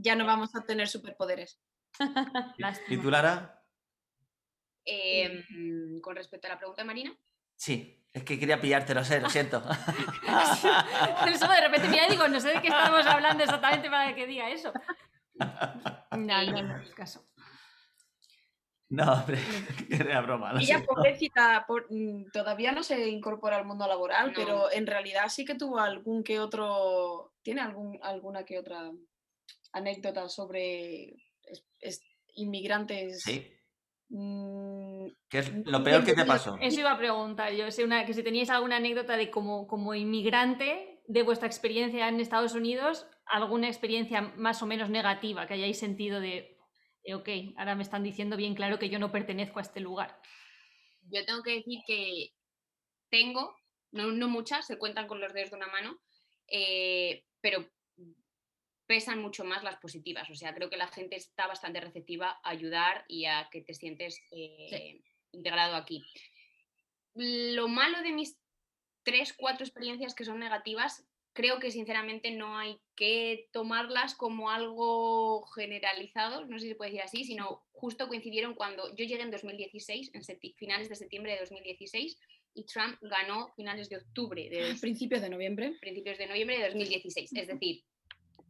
[0.00, 1.60] Ya no vamos a tener superpoderes.
[2.88, 3.64] ¿Y tú, Lara?
[6.02, 7.18] Con respecto a la pregunta de Marina,
[7.56, 9.60] Sí, es que quería pillarte, lo sé, lo siento.
[11.26, 14.26] Eso de repente mira y digo, no sé de qué estamos hablando exactamente para que
[14.28, 14.72] diga eso.
[16.12, 17.27] No, no, no, es caso.
[18.90, 19.38] No, hombre,
[19.90, 20.52] era broma.
[20.52, 20.86] Ella, siento.
[20.94, 24.32] pobrecita, por- mm, todavía no se incorpora al mundo laboral, No.
[24.34, 28.90] pero en realidad sí que tuvo algún que otro, tiene algún, alguna que otra
[29.72, 31.10] anécdota sobre
[31.42, 32.02] es- es-
[32.34, 33.22] inmigrantes.
[33.22, 33.46] Sí,
[34.10, 36.56] mm, ¿qué es lo peor que te pasó?
[36.60, 39.94] Eso iba a preguntar yo, sé una, que si teníais alguna anécdota de como, como
[39.94, 45.78] inmigrante de vuestra experiencia en Estados Unidos, alguna experiencia más o menos negativa que hayáis
[45.78, 46.57] sentido de,
[47.14, 50.20] ok, ahora me están diciendo bien claro que yo no pertenezco a este lugar.
[51.10, 52.32] yo tengo que decir que
[53.10, 53.56] tengo,
[53.92, 55.98] no, no muchas, se cuentan con los dedos de una mano,
[56.48, 57.68] eh, pero
[58.86, 60.28] pesan mucho más las positivas.
[60.30, 63.74] O sea, creo que la gente está bastante receptiva a ayudar y a que te
[63.74, 65.02] sientes eh,
[65.32, 66.04] integrado aquí.
[67.14, 68.38] Lo malo de mis
[69.02, 71.07] tres, cuatro experiencias que son negativas,
[71.38, 76.90] creo que sinceramente no hay que tomarlas como algo generalizado, no sé si se puede
[76.90, 80.22] decir así, sino justo coincidieron cuando yo llegué en 2016, en
[80.56, 82.18] finales de septiembre de 2016,
[82.54, 85.76] y Trump ganó finales de octubre de principios de noviembre.
[85.80, 87.84] principios de noviembre de 2016, es decir,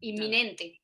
[0.01, 0.81] inminente.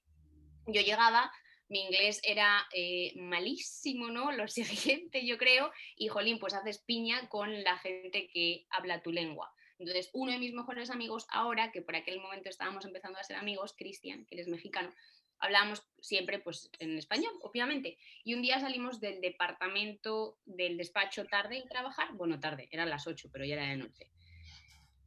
[0.67, 1.33] Yo llegaba,
[1.71, 4.31] mi inglés era eh, malísimo, ¿no?
[4.31, 9.11] Lo siguiente, yo creo, y jolín, pues haces piña con la gente que habla tu
[9.11, 9.51] lengua.
[9.79, 13.37] Entonces, uno de mis mejores amigos ahora, que por aquel momento estábamos empezando a ser
[13.37, 14.95] amigos, Cristian, que él es mexicano,
[15.39, 17.99] hablábamos siempre pues en español, obviamente.
[18.25, 23.07] Y un día salimos del departamento, del despacho tarde de trabajar, bueno, tarde, eran las
[23.07, 24.11] 8, pero ya era de noche.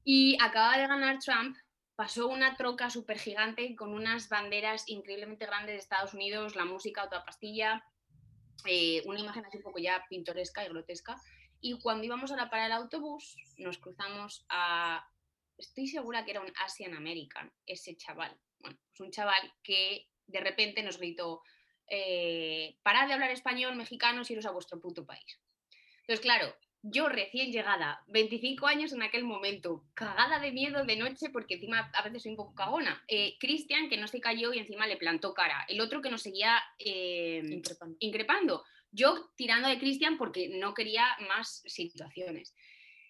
[0.04, 1.58] Y acaba de ganar Trump,
[1.96, 7.04] pasó una troca súper gigante con unas banderas increíblemente grandes de Estados Unidos, la música
[7.04, 7.84] a toda pastilla,
[8.66, 11.20] eh, una imagen así un poco ya pintoresca y grotesca.
[11.60, 15.08] Y cuando íbamos a la parada del autobús, nos cruzamos a,
[15.58, 18.38] estoy segura que era un Asian American, ese chaval.
[18.60, 21.42] Bueno, pues un chaval que de repente nos gritó,
[21.90, 25.42] eh, parad de hablar español, mexicanos, iros a vuestro puto país.
[26.02, 31.30] Entonces, claro, yo recién llegada, 25 años en aquel momento, cagada de miedo de noche,
[31.32, 33.04] porque encima a veces soy un poco cagona.
[33.08, 35.66] Eh, Cristian, que no se cayó y encima le plantó cara.
[35.68, 37.96] El otro que nos seguía eh, increpando.
[38.00, 38.64] increpando.
[38.98, 42.56] Yo tirando de Cristian porque no quería más situaciones.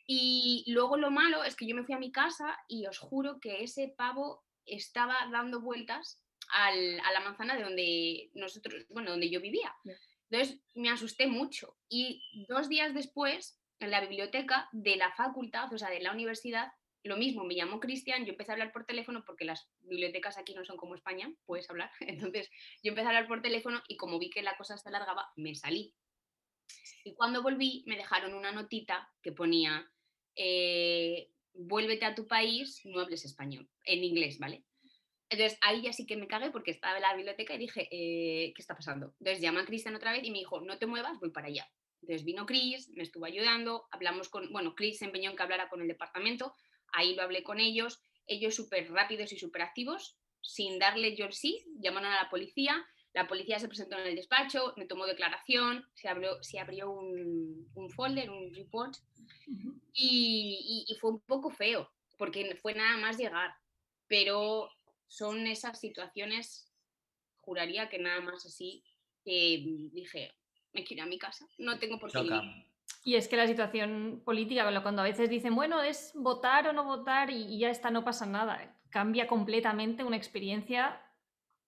[0.05, 3.39] Y luego lo malo es que yo me fui a mi casa y os juro
[3.39, 9.29] que ese pavo estaba dando vueltas al- a la manzana de donde nosotros, bueno, donde
[9.29, 9.73] yo vivía.
[10.29, 11.77] Entonces me asusté mucho.
[11.89, 16.71] Y dos días después, en la biblioteca de la facultad, o sea, de la universidad,
[17.03, 20.53] lo mismo, me llamó Cristian, yo empecé a hablar por teléfono porque las bibliotecas aquí
[20.53, 21.91] no son como España, puedes hablar.
[21.99, 22.49] Entonces
[22.83, 25.55] yo empecé a hablar por teléfono y como vi que la cosa se alargaba, me
[25.55, 25.93] salí.
[27.03, 29.89] Y cuando volví me dejaron una notita que ponía,
[30.35, 34.65] eh, vuélvete a tu país, no hables español, en inglés, ¿vale?
[35.29, 38.53] Entonces ahí ya sí que me cagué porque estaba en la biblioteca y dije, eh,
[38.53, 39.13] ¿qué está pasando?
[39.19, 41.69] Entonces llamé a Cristian otra vez y me dijo, no te muevas, voy para allá.
[42.01, 45.67] Entonces vino Chris, me estuvo ayudando, hablamos con, bueno, Chris se empeñó en que hablara
[45.69, 46.53] con el departamento,
[46.93, 51.33] ahí lo hablé con ellos, ellos súper rápidos y súper activos, sin darle yo el
[51.33, 55.85] sí, llamaron a la policía, la policía se presentó en el despacho, me tomó declaración,
[55.95, 58.95] se abrió, se abrió un, un folder, un report,
[59.93, 63.55] y, y, y fue un poco feo, porque fue nada más llegar,
[64.07, 64.69] pero
[65.07, 66.71] son esas situaciones,
[67.37, 68.83] juraría que nada más así,
[69.25, 70.35] eh, dije,
[70.73, 72.43] me quiero ir a mi casa, no tengo por qué Choca.
[73.07, 76.83] Y es que la situación política, cuando a veces dicen, bueno, es votar o no
[76.83, 81.01] votar y, ya está, no pasa nada, cambia completamente una experiencia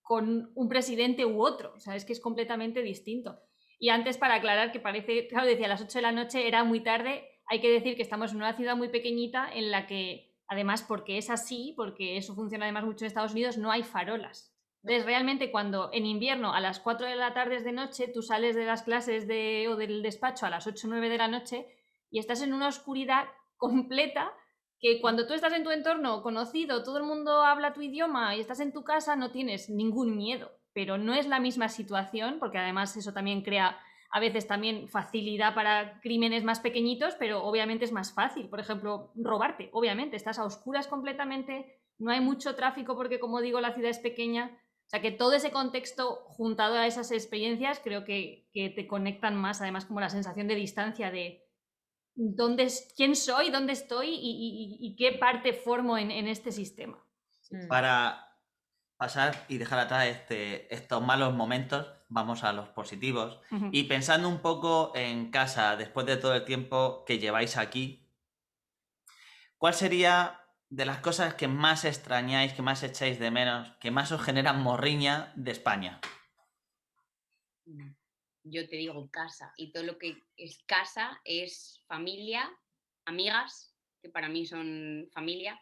[0.02, 3.40] con un presidente u otro, o es que es completamente distinto.
[3.78, 6.62] Y antes, para aclarar que parece, claro, decía a las 8 de la noche era
[6.62, 10.36] muy tarde, hay que decir que estamos en una ciudad muy pequeñita en la que,
[10.46, 14.49] además, porque es así, porque eso funciona además mucho en Estados Unidos, no hay farolas.
[14.82, 18.22] Entonces, realmente cuando en invierno a las 4 de la tarde es de noche, tú
[18.22, 21.28] sales de las clases de, o del despacho a las 8 o 9 de la
[21.28, 21.66] noche
[22.10, 23.26] y estás en una oscuridad
[23.56, 24.32] completa
[24.80, 28.40] que cuando tú estás en tu entorno conocido, todo el mundo habla tu idioma y
[28.40, 30.50] estás en tu casa, no tienes ningún miedo.
[30.72, 33.78] Pero no es la misma situación, porque además eso también crea
[34.12, 38.48] a veces también facilidad para crímenes más pequeñitos, pero obviamente es más fácil.
[38.48, 43.60] Por ejemplo, robarte, obviamente, estás a oscuras completamente, no hay mucho tráfico porque, como digo,
[43.60, 44.58] la ciudad es pequeña.
[44.90, 49.36] O sea que todo ese contexto juntado a esas experiencias creo que, que te conectan
[49.36, 51.46] más, además como la sensación de distancia de
[52.16, 56.50] dónde, es- quién soy, dónde estoy y, y- y qué parte formo en, en este
[56.50, 56.98] sistema.
[57.50, 57.68] Mm.
[57.68, 58.36] Para
[58.96, 63.38] pasar y dejar atrás este, estos malos momentos, vamos a los positivos.
[63.70, 68.10] Y pensando un poco en casa, después de todo el tiempo que lleváis aquí,
[69.56, 70.39] ¿cuál sería
[70.70, 74.62] de las cosas que más extrañáis, que más echáis de menos, que más os generan
[74.62, 76.00] morriña de España?
[78.44, 82.50] Yo te digo casa y todo lo que es casa es familia,
[83.04, 85.60] amigas, que para mí son familia,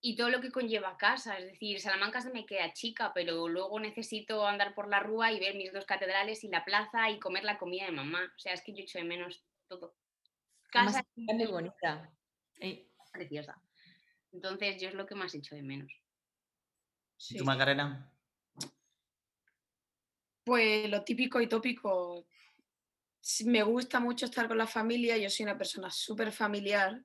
[0.00, 1.36] y todo lo que conlleva casa.
[1.38, 5.40] Es decir, Salamanca se me queda chica, pero luego necesito andar por la rúa y
[5.40, 8.32] ver mis dos catedrales y la plaza y comer la comida de mamá.
[8.36, 9.96] O sea, es que yo echo de menos todo.
[10.72, 12.12] Además, Casa es bonita.
[13.16, 13.60] Preciosa.
[14.32, 15.90] Entonces, yo es lo que más echo de menos.
[17.30, 18.12] ¿Y tú, Macarena?
[20.44, 22.26] Pues lo típico y tópico.
[23.20, 27.02] Sí, Me gusta mucho estar con la familia, yo soy una persona súper familiar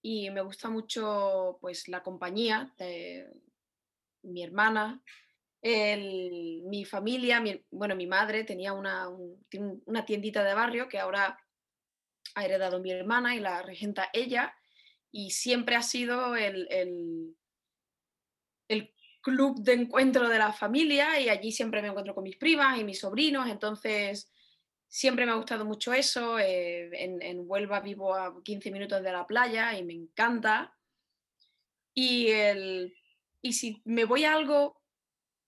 [0.00, 3.30] y me gusta mucho pues la compañía de
[4.22, 5.02] mi hermana,
[5.60, 9.44] el- mi familia, mi- bueno, mi madre tenía una, un-
[9.84, 11.38] una tiendita de barrio que ahora
[12.34, 14.54] ha heredado mi hermana y la regenta ella
[15.12, 17.36] y siempre ha sido el, el-
[19.26, 22.84] club de encuentro de la familia y allí siempre me encuentro con mis primas y
[22.84, 24.30] mis sobrinos, entonces
[24.86, 26.38] siempre me ha gustado mucho eso.
[26.38, 30.78] eh, en, en Huelva vivo a 15 minutos de la playa y me encanta.
[31.92, 32.94] Y, el,
[33.42, 34.80] y si me voy a algo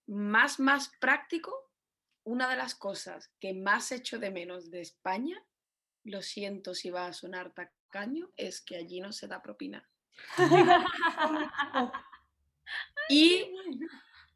[0.07, 1.53] más, más práctico,
[2.25, 5.41] una de las cosas que más echo de menos de España,
[6.03, 9.87] lo siento si va a sonar tacaño, es que allí no se da propina.
[13.09, 13.45] y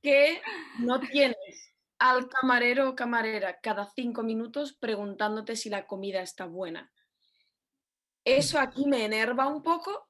[0.01, 0.41] que
[0.79, 6.91] no tienes al camarero o camarera cada cinco minutos preguntándote si la comida está buena.
[8.25, 10.09] Eso aquí me enerva un poco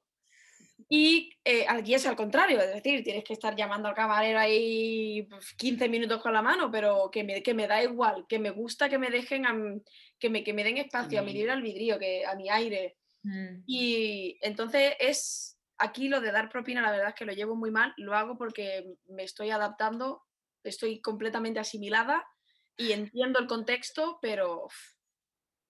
[0.88, 5.22] y eh, aquí es al contrario, es decir, tienes que estar llamando al camarero ahí
[5.30, 8.50] pues, 15 minutos con la mano, pero que me, que me da igual, que me
[8.50, 9.82] gusta que me dejen,
[10.24, 12.96] que, me, que me den espacio a mi libre albedrío, que, a mi aire.
[13.24, 13.62] Mm.
[13.66, 17.70] Y entonces es aquí lo de dar propina, la verdad es que lo llevo muy
[17.70, 20.22] mal, lo hago porque me estoy adaptando,
[20.62, 22.26] estoy completamente asimilada
[22.74, 24.66] y entiendo el contexto, pero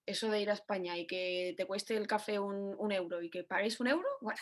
[0.06, 3.30] eso de ir a España y que te cueste el café un, un euro y
[3.30, 4.40] que pagues un euro, bueno,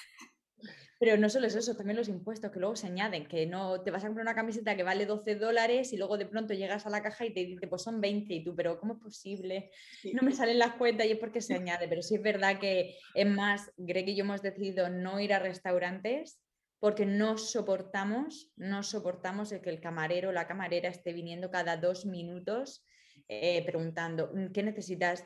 [0.99, 3.91] Pero no solo es eso, también los impuestos que luego se añaden, que no te
[3.91, 6.91] vas a comprar una camiseta que vale 12 dólares y luego de pronto llegas a
[6.91, 9.71] la caja y te dice, pues son 20 y tú, pero ¿cómo es posible?
[10.13, 12.97] No me salen las cuentas y es porque se añade, pero sí es verdad que
[13.15, 16.41] es más, Greg y yo hemos decidido no ir a restaurantes
[16.79, 21.77] porque no soportamos, no soportamos el que el camarero o la camarera esté viniendo cada
[21.77, 22.85] dos minutos
[23.29, 25.25] eh, preguntando, "Mm, ¿qué necesitas?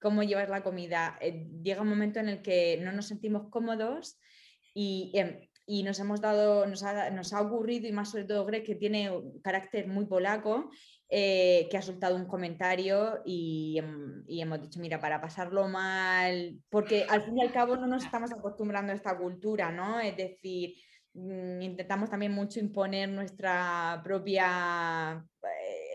[0.00, 1.18] ¿Cómo llevas la comida?
[1.20, 4.18] Eh, llega un momento en el que no nos sentimos cómodos
[4.80, 8.44] y, em, y nos hemos dado, nos ha, nos ha ocurrido, y más sobre todo
[8.46, 10.70] Greg, que tiene un carácter muy polaco,
[11.10, 16.56] eh, que ha soltado un comentario y, hem- y hemos dicho, mira, para pasarlo mal,
[16.70, 19.98] porque al fin y al cabo no nos estamos acostumbrando a esta cultura, ¿no?
[20.00, 20.74] Es decir,
[21.14, 25.24] mm, intentamos también mucho imponer nuestra propia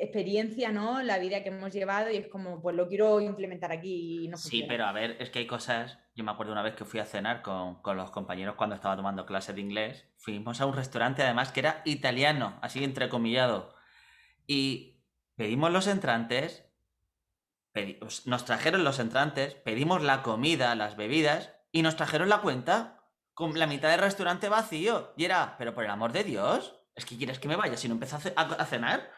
[0.04, 1.02] experiencia, ¿no?
[1.02, 4.38] La vida que hemos llevado y es como, pues lo quiero implementar aquí y no
[4.38, 4.68] Sí, funciona.
[4.70, 6.00] pero a ver, es que hay cosas.
[6.16, 8.96] Yo me acuerdo una vez que fui a cenar con, con los compañeros cuando estaba
[8.96, 10.08] tomando clases de inglés.
[10.18, 13.74] Fuimos a un restaurante, además, que era italiano, así entrecomillado.
[14.46, 15.02] Y
[15.36, 16.66] pedimos los entrantes,
[18.26, 23.00] nos trajeron los entrantes, pedimos la comida, las bebidas y nos trajeron la cuenta
[23.34, 25.14] con la mitad del restaurante vacío.
[25.18, 27.88] Y era, pero por el amor de Dios, ¿es que quieres que me vaya si
[27.88, 29.10] no empiezo a ce- a- a cenar?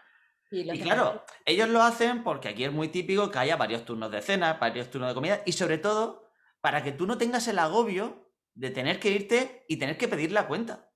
[0.51, 4.21] Y claro, ellos lo hacen porque aquí es muy típico que haya varios turnos de
[4.21, 6.29] cena, varios turnos de comida y sobre todo
[6.61, 10.31] para que tú no tengas el agobio de tener que irte y tener que pedir
[10.31, 10.89] la cuenta.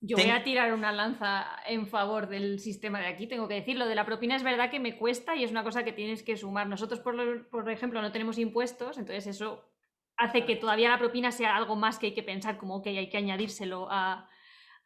[0.00, 3.54] Yo Ten- voy a tirar una lanza en favor del sistema de aquí, tengo que
[3.54, 3.86] decirlo.
[3.86, 6.36] De la propina es verdad que me cuesta y es una cosa que tienes que
[6.36, 6.68] sumar.
[6.68, 9.68] Nosotros, por, lo- por ejemplo, no tenemos impuestos, entonces eso
[10.16, 13.08] hace que todavía la propina sea algo más que hay que pensar, como que hay
[13.08, 14.28] que añadírselo a,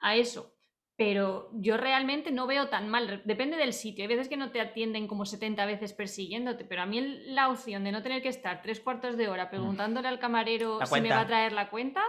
[0.01, 0.52] a eso.
[1.05, 4.05] Pero yo realmente no veo tan mal, depende del sitio.
[4.05, 7.83] Hay veces que no te atienden como 70 veces persiguiéndote, pero a mí la opción
[7.83, 11.21] de no tener que estar tres cuartos de hora preguntándole al camarero si me va
[11.23, 12.03] a traer la cuenta,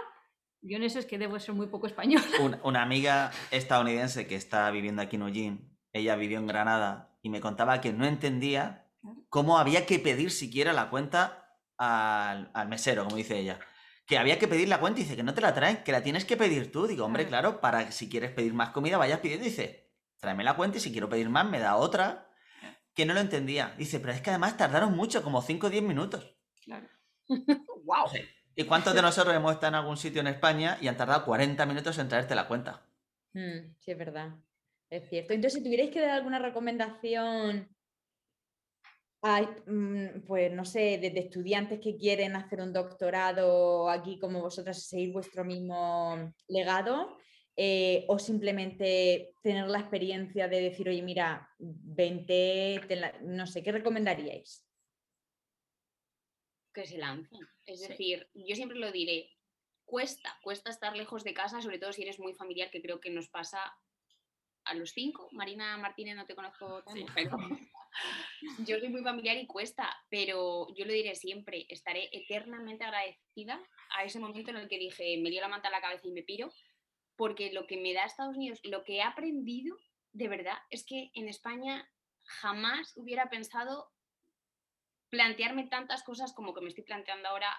[0.62, 2.22] yo en eso es que debo ser muy poco español.
[2.40, 5.58] Un- una amiga estadounidense que está viviendo aquí en Eugene,
[5.92, 8.86] ella vivió en Granada y me contaba que no entendía
[9.28, 13.58] cómo había que pedir siquiera la cuenta al, al mesero, como dice ella.
[14.06, 16.02] Que había que pedir la cuenta y dice que no te la traen, que la
[16.02, 16.86] tienes que pedir tú.
[16.86, 17.60] Digo, hombre, Claro.
[17.60, 19.44] para que si quieres pedir más comida vayas pidiendo.
[19.44, 22.28] Dice, tráeme la cuenta y si quiero pedir más me da otra.
[22.94, 23.74] Que no lo entendía.
[23.76, 26.36] Dice, pero es que además tardaron mucho, como 5 o 10 minutos.
[26.64, 26.86] Claro.
[27.28, 28.06] ¡Wow!
[28.54, 31.66] ¿Y cuántos de nosotros hemos estado en algún sitio en España y han tardado 40
[31.66, 32.86] minutos en traerte la cuenta?
[33.32, 34.34] Mm, sí, es verdad.
[34.90, 35.32] Es cierto.
[35.32, 37.68] Entonces, si tuvierais que dar alguna recomendación,
[39.26, 44.82] ay, mm, pues no sé, desde estudiantes que quieren hacer un doctorado aquí como vosotras,
[44.86, 47.16] seguir vuestro mismo legado,
[47.56, 53.62] eh, o simplemente tener la experiencia de decir, oye, mira, vente, te la- no sé,
[53.62, 54.68] ¿qué recomendaríais?
[56.74, 57.38] que se lancen.
[57.66, 57.88] Es Sí.
[57.88, 59.30] decir, yo siempre lo diré,
[59.84, 63.10] cuesta, cuesta estar lejos de casa, sobre todo si eres muy familiar, que creo que
[63.10, 63.60] nos pasa
[64.64, 65.28] a los cinco.
[65.30, 67.06] Marina Martínez no te conozco tanto, Sí.
[67.14, 67.30] pero
[68.66, 73.60] yo soy muy familiar y cuesta, pero yo lo diré siempre, estaré eternamente agradecida
[73.96, 76.12] a ese momento en el que dije, me dio la manta a la cabeza y
[76.12, 76.52] me piro,
[77.16, 79.76] porque lo que me da Estados Unidos, lo que he aprendido,
[80.12, 81.88] de verdad, es que en España
[82.24, 83.90] jamás hubiera pensado
[85.10, 87.56] plantearme tantas cosas como que me estoy planteando ahora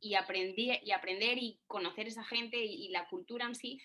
[0.00, 3.80] y aprender y, aprender y conocer esa gente y, y la cultura en sí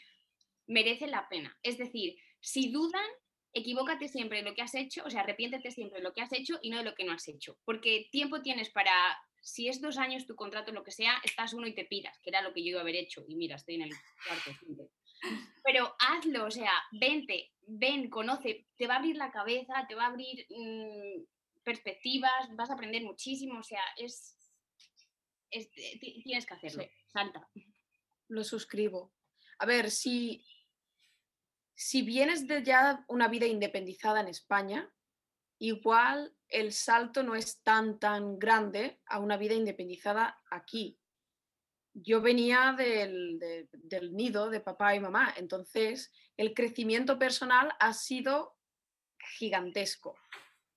[0.68, 1.58] merece la pena.
[1.64, 3.06] Es decir, si dudan,
[3.54, 6.32] equivócate siempre de lo que has hecho, o sea, arrepiéntete siempre de lo que has
[6.34, 7.58] hecho y no de lo que no has hecho.
[7.66, 8.94] Porque tiempo tienes para,
[9.42, 12.30] si es dos años tu contrato, lo que sea, estás uno y te piras, que
[12.30, 13.24] era lo que yo iba a haber hecho.
[13.28, 13.92] Y mira, estoy en el
[14.28, 14.52] cuarto.
[14.60, 14.90] quinto.
[15.64, 20.06] Pero hazlo, o sea, vente, ven, conoce, te va a abrir la cabeza, te va
[20.06, 21.24] a abrir mm,
[21.64, 24.36] perspectivas, vas a aprender muchísimo, o sea, es,
[25.52, 26.90] es- ti- tienes que hacerlo, Sí.
[27.08, 27.48] salta.
[28.30, 29.14] Lo suscribo.
[29.60, 30.44] A ver, si,
[31.82, 34.94] si vienes de ya una vida independizada en España,
[35.58, 41.00] igual el salto no es tan, tan grande a una vida independizada aquí.
[41.94, 47.94] Yo venía del, de- del nido de papá y mamá, entonces el crecimiento personal ha
[47.94, 48.56] sido
[49.40, 50.16] gigantesco.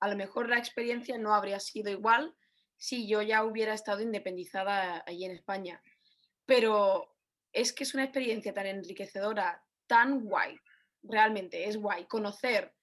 [0.01, 2.35] A lo mejor la experiencia no habría sido igual
[2.79, 5.83] si yo ya hubiera estado independizada allí en España.
[6.47, 7.15] Pero
[7.53, 10.59] es que es una experiencia tan enriquecedora, tan guay,
[11.05, 12.75] realmente es guay conocer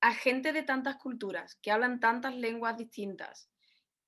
[0.00, 3.50] a gente de tantas culturas, que hablan tantas lenguas distintas,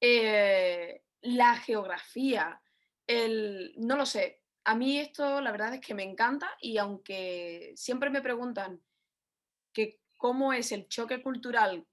[0.01, 2.61] eh, la geografía,
[3.07, 7.73] el, no lo sé, a mí esto la verdad es que me encanta y aunque
[7.77, 8.81] siempre me preguntan
[9.73, 11.87] que cómo es el choque cultural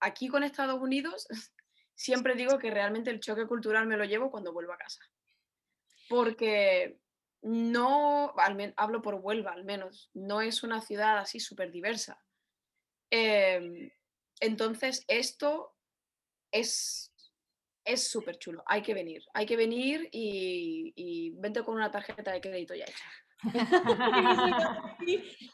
[0.00, 1.26] aquí con Estados Unidos,
[1.94, 5.00] siempre digo que realmente el choque cultural me lo llevo cuando vuelvo a casa.
[6.08, 6.98] Porque
[7.42, 12.22] no, al hablo por Huelva al menos, no es una ciudad así súper diversa.
[13.10, 13.90] Em,
[14.40, 15.74] entonces, esto
[16.52, 17.10] es
[17.84, 18.62] es súper chulo.
[18.66, 22.84] Hay que venir, hay que venir y, y vente con una tarjeta de crédito ya
[22.84, 23.04] hecha.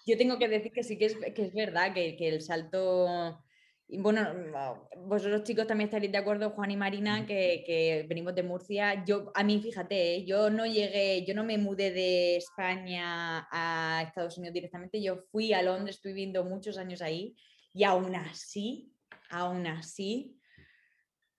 [0.07, 3.43] Yo tengo que decir que sí que es, que es verdad que, que el salto.
[3.89, 8.34] Y Bueno, mm, vosotros chicos también estaréis de acuerdo, Juan y Marina, que, que venimos
[8.34, 9.05] de Murcia.
[9.05, 10.24] Yo, a mí, fíjate, ¿eh?
[10.24, 15.01] yo no llegué, yo no me mudé de España a Estados Unidos directamente.
[15.01, 17.37] Yo fui a Londres, estuve viviendo muchos años ahí
[17.74, 18.93] Y aún así,
[19.30, 20.37] aún así,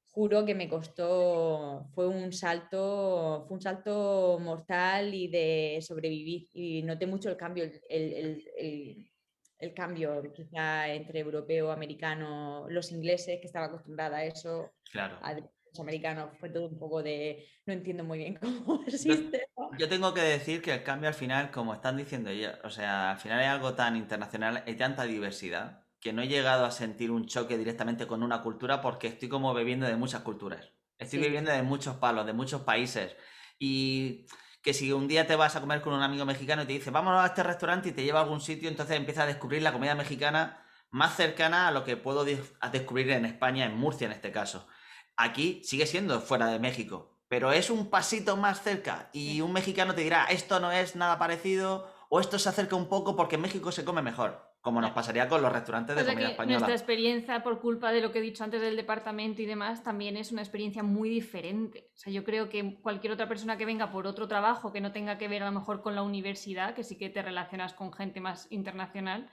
[0.06, 6.48] juro que me costó, fue un salto, fue un salto mortal y de sobrevivir.
[6.54, 9.12] Y noté mucho el cambio, el, el- el-
[9.60, 15.18] el cambio quizá entre europeo, americano, los ingleses, que estaba acostumbrada a eso, Claro.
[15.22, 19.48] a los americanos, fue todo un poco de, no entiendo muy bien cómo existe.
[19.78, 23.12] Yo tengo que decir que el cambio al final, como están diciendo ellos, o sea,
[23.12, 27.12] al final es algo tan internacional, hay tanta diversidad, que no he llegado a sentir
[27.12, 30.72] un choque directamente con una cultura porque estoy como bebiendo de muchas culturas.
[31.00, 31.26] Estoy Sí.
[31.26, 33.16] bebiendo de muchos palos, de muchos países.
[33.60, 34.26] Y
[34.62, 36.92] que si un día te vas a comer con un amigo mexicano y te dice,
[36.92, 39.74] vámonos a este restaurante y te lleva a algún sitio, entonces empiezas a descubrir la
[39.74, 44.32] comida mexicana más cercana a lo que puedo descubrir en España, en Murcia en este
[44.32, 44.68] caso.
[45.16, 49.96] Aquí sigue siendo fuera de México, pero es un pasito más cerca y un mexicano
[49.96, 53.42] te dirá, esto no es nada parecido o esto se acerca un poco porque en
[53.42, 56.60] México se come mejor, como nos pasaría con los restaurantes de O sea comida española.
[56.60, 60.18] nuestra experiencia, por culpa de lo que he dicho antes del departamento y demás, también
[60.18, 61.90] es una experiencia muy diferente.
[61.94, 64.92] O sea, yo creo que cualquier otra persona que venga por otro trabajo que no
[64.92, 67.94] tenga que ver a lo mejor con la universidad, que sí que te relacionas con
[67.94, 69.30] gente más internacional,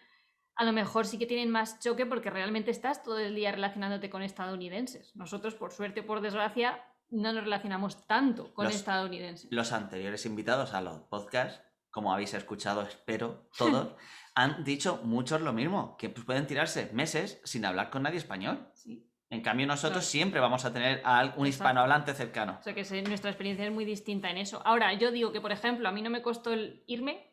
[0.55, 4.09] a lo mejor sí que tienen más choque porque realmente estás todo el día relacionándote
[4.09, 5.11] con estadounidenses.
[5.17, 6.81] Nosotros, por suerte o por desgracia,
[7.11, 9.49] no nos relacionamos tanto con Los- estadounidenses.
[9.51, 11.61] Los anteriores invitados a los podcasts,
[11.95, 13.95] como habéis escuchado, espero, todos,
[14.35, 18.69] han dicho muchos lo mismo, que pues, pueden tirarse meses sin hablar con nadie español.
[18.75, 19.09] Sí.
[19.31, 22.59] En cambio, nosotros siempre vamos a tener a un hispanohablante cercano.
[22.61, 24.61] O sea que nuestra experiencia es muy distinta en eso.
[24.65, 27.33] Ahora, yo digo que, por ejemplo, a mí no me costó el irme,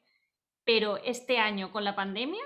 [0.64, 2.41] pero este año con la pandemia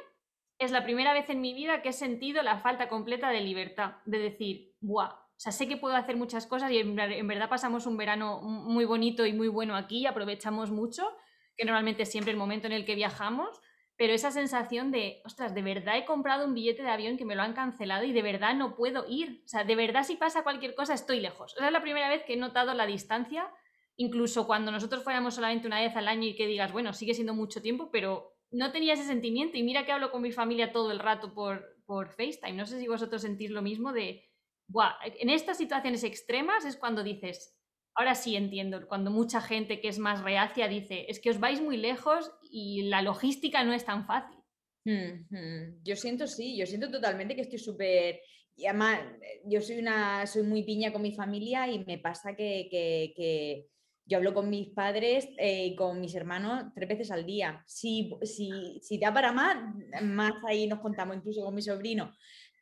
[0.58, 3.98] es la primera vez en mi vida que he sentido la falta completa de libertad,
[4.06, 5.10] de decir, ¡buah!
[5.10, 8.42] O sea, sé que puedo hacer muchas cosas y en, en verdad pasamos un verano
[8.42, 11.10] muy bonito y muy bueno aquí y aprovechamos mucho,
[11.58, 13.62] que normalmente siempre el momento en el que viajamos,
[13.98, 17.36] pero esa sensación de, ostras, de verdad he comprado un billete de avión que me
[17.36, 19.42] lo han cancelado y de verdad no puedo ir.
[19.46, 21.54] O sea, de verdad si pasa cualquier cosa estoy lejos.
[21.54, 23.50] O sea, es la primera vez que he notado la distancia,
[23.96, 27.34] incluso cuando nosotros fuéramos solamente una vez al año y que digas, bueno, sigue siendo
[27.34, 30.92] mucho tiempo, pero no tenía ese sentimiento y mira que hablo con mi familia todo
[30.92, 32.54] el rato por, por FaceTime.
[32.54, 34.30] No sé si vosotros sentís lo mismo de,
[34.68, 37.56] Buah, en estas situaciones extremas es cuando dices,
[37.96, 41.62] ahora sí entiendo, cuando mucha gente que es más reacia dice, es que os vais
[41.62, 44.38] muy lejos y la logística no es tan fácil.
[45.84, 48.20] Yo siento, sí, yo siento totalmente que estoy súper...
[48.58, 52.68] Además, eh, yo soy una, soy muy piña con mi familia y me pasa que,
[52.72, 53.68] que- que
[54.08, 57.64] yo hablo con mis padres eh, y con mis hermanos tres veces al día.
[57.66, 59.58] Si, si, si da para más,
[60.04, 62.14] más ahí nos contamos, incluso con mi sobrino.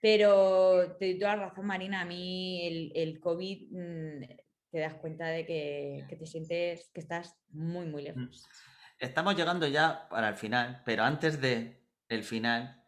[0.02, 4.24] Pero te doy toda la razón, Marina, a mí el, el COVID mm,
[4.74, 8.44] te das cuenta de que, que te sientes que estás muy, muy lejos.
[8.98, 12.84] Estamos llegando ya para el final, pero antes de el final,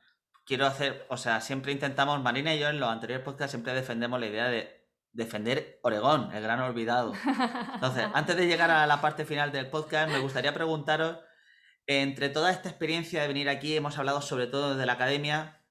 [0.47, 4.19] quiero hacer, o sea, siempre intentamos, Marina y yo en los anteriores podcasts siempre defendemos
[4.19, 7.13] la idea de defender Oregón, el gran olvidado.
[7.75, 11.19] Entonces, antes de llegar a la parte final del podcast, me gustaría preguntaros,
[11.85, 15.61] entre toda esta experiencia de venir aquí, hemos hablado sobre todo desde la academia,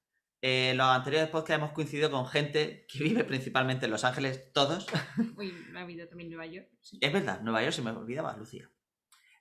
[0.46, 4.52] eh, en los anteriores podcasts hemos coincidido con gente que vive principalmente en Los Ángeles,
[4.52, 4.86] todos.
[5.38, 6.68] Uy, me ha habido también Nueva York.
[6.82, 6.98] sí.
[7.00, 8.70] Es verdad, Nueva York se me olvidaba, Lucía.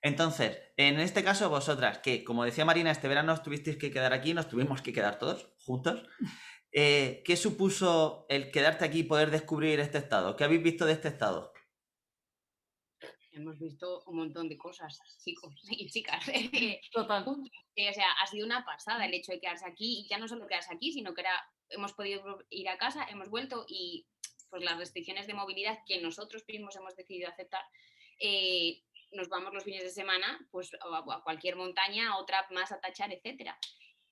[0.02, 4.14] Entonces, en este caso, vosotras, que como decía Marina, este verano os tuvisteis que quedar
[4.14, 6.08] aquí, nos tuvimos que quedar todos juntos.
[6.72, 10.38] eh, ¿Qué supuso el quedarte aquí y poder descubrir este estado?
[10.38, 11.53] ¿Qué habéis visto de este estado?
[13.34, 16.24] Hemos visto un montón de cosas, chicos y chicas.
[16.92, 17.26] Total.
[17.28, 20.46] O sea, ha sido una pasada el hecho de quedarse aquí y ya no solo
[20.46, 24.06] quedarse aquí, sino que era, hemos podido ir a casa, hemos vuelto y
[24.52, 27.64] pues las restricciones de movilidad que nosotros mismos hemos decidido aceptar,
[28.20, 32.72] eh, nos vamos los fines de semana pues a, a cualquier montaña, a otra más
[32.72, 33.58] a tachar, etcétera.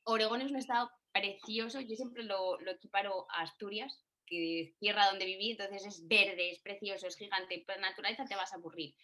[0.03, 5.07] Oregón es un estado precioso, yo siempre lo, lo equiparo a Asturias, que es tierra
[5.07, 8.95] donde viví, entonces es verde, es precioso, es gigante, por naturaleza te vas a aburrir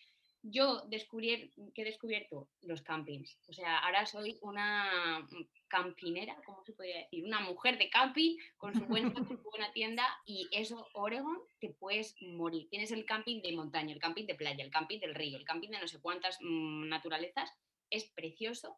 [0.44, 3.38] yo descubrí, que he descubierto los campings.
[3.48, 5.28] O sea, ahora soy una
[5.68, 7.26] campinera, ¿cómo se podría decir?
[7.26, 11.70] Una mujer de camping con su, buen, con su buena tienda y eso, Oregon, te
[11.70, 12.70] puedes morir.
[12.70, 15.70] Tienes el camping de montaña, el camping de playa, el camping del río, el camping
[15.70, 17.52] de no sé cuántas mm, naturalezas.
[17.90, 18.78] Es precioso.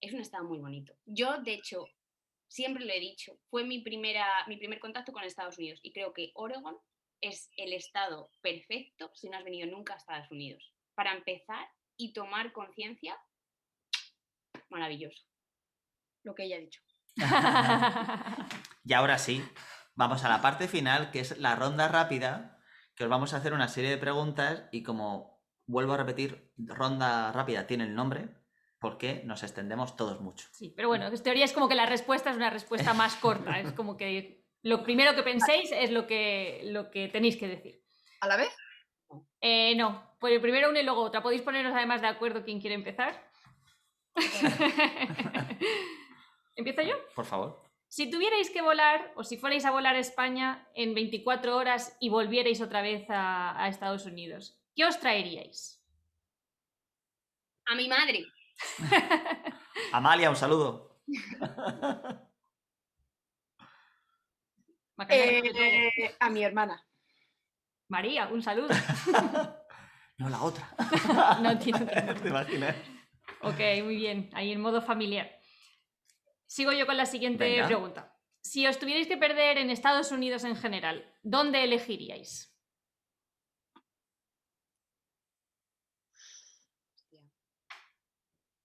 [0.00, 0.94] Es un estado muy bonito.
[1.04, 1.86] Yo, de hecho,
[2.48, 6.12] siempre lo he dicho, fue mi, primera, mi primer contacto con Estados Unidos y creo
[6.12, 6.76] que Oregon
[7.20, 10.74] es el estado perfecto si no has venido nunca a Estados Unidos.
[10.94, 13.18] Para empezar y tomar conciencia,
[14.68, 15.22] maravilloso.
[16.22, 16.80] Lo que ella ha dicho.
[18.82, 19.44] Y ahora sí,
[19.94, 22.58] vamos a la parte final, que es la ronda rápida,
[22.96, 27.30] que os vamos a hacer una serie de preguntas y como vuelvo a repetir, ronda
[27.30, 28.30] rápida tiene el nombre,
[28.80, 30.48] porque nos extendemos todos mucho.
[30.52, 33.60] Sí, pero bueno, en teoría es como que la respuesta es una respuesta más corta.
[33.60, 37.82] Es como que lo primero que penséis es lo que, lo que tenéis que decir.
[38.20, 38.54] ¿A la vez?
[39.40, 41.22] Eh, no, pues primero una y luego otra.
[41.22, 43.30] ¿Podéis poneros además de acuerdo quién quiere empezar?
[46.56, 46.96] ¿Empiezo yo?
[47.14, 47.62] Por favor.
[47.88, 52.08] Si tuvierais que volar, o si fuerais a volar a España en 24 horas y
[52.08, 55.82] volvierais otra vez a, a Estados Unidos, ¿qué os traeríais?
[57.66, 58.26] A mi madre.
[59.92, 61.00] Amalia, un saludo.
[64.89, 64.89] Macarena, ¿qué te traigo?
[65.08, 66.86] Eh, a mi hermana.
[67.88, 68.68] María, un saludo.
[70.18, 70.68] No, la otra.
[71.40, 71.86] No entiendo.
[72.22, 72.76] ¿Te imaginas?
[73.40, 74.28] Ok, muy bien.
[74.34, 75.40] Ahí en modo familiar.
[76.46, 77.66] Sigo yo con la siguiente Venga.
[77.66, 78.14] pregunta.
[78.42, 82.54] Si os tuvierais que perder en Estados Unidos en general, ¿dónde elegiríais?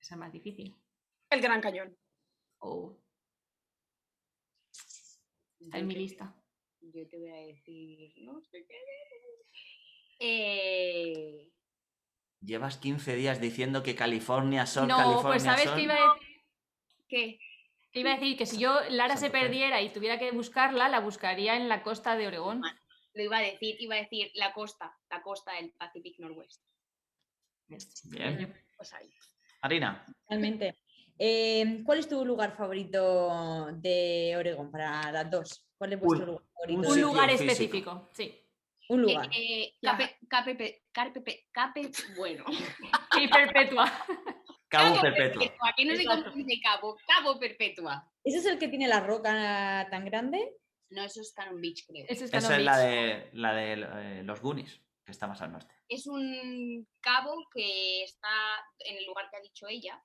[0.02, 0.76] Esa es más difícil.
[1.30, 1.98] El Gran Cañón.
[2.60, 2.98] Oh,
[5.66, 6.36] está en mi lista.
[6.82, 8.76] Yo te voy a decir, no sé qué.
[10.20, 11.52] Eh,
[12.42, 15.76] Llevas 15 días diciendo que California, sol, no, California, pues sabes sol.
[15.76, 16.42] que iba a decir.
[17.08, 17.40] ¿Qué?
[17.92, 21.00] que Iba a decir que si yo Lara se perdiera y tuviera que buscarla, la
[21.00, 22.62] buscaría en la costa de Oregón.
[23.14, 26.62] Lo iba a decir, iba a decir la costa, la costa del Pacific Northwest.
[27.68, 28.54] Bien.
[28.76, 29.10] Pues ahí.
[29.62, 30.76] Marina, Realmente.
[31.18, 35.66] Eh, ¿Cuál es tu lugar favorito de Oregón para las dos?
[35.78, 36.90] ¿Cuál es vuestro Un- lugar favorito?
[36.94, 37.52] un lugar físico.
[37.52, 38.42] específico, sí.
[38.90, 39.30] Un lugar.
[39.36, 39.92] Eh, Ya.
[39.98, 42.46] cape, cape, cape, cape, bueno.
[43.20, 43.92] Y perpetua.
[44.68, 45.42] Cabo Perpetuo.
[45.78, 46.24] Que no sé Exacto.
[46.26, 46.98] cómo se dice cabo.
[47.08, 48.12] Cabo Perpetua.
[48.24, 50.54] ¿Ese es el que tiene la roca tan grande?
[50.90, 52.06] No, eso es Cannon Beach, creo.
[52.10, 52.90] Ese es Esa es la Beach.
[52.90, 53.74] de, la de
[54.20, 55.74] eh, los Goonies, que está más al norte.
[55.88, 58.28] Es un cabo que está
[58.80, 60.04] en el lugar que ha dicho ella.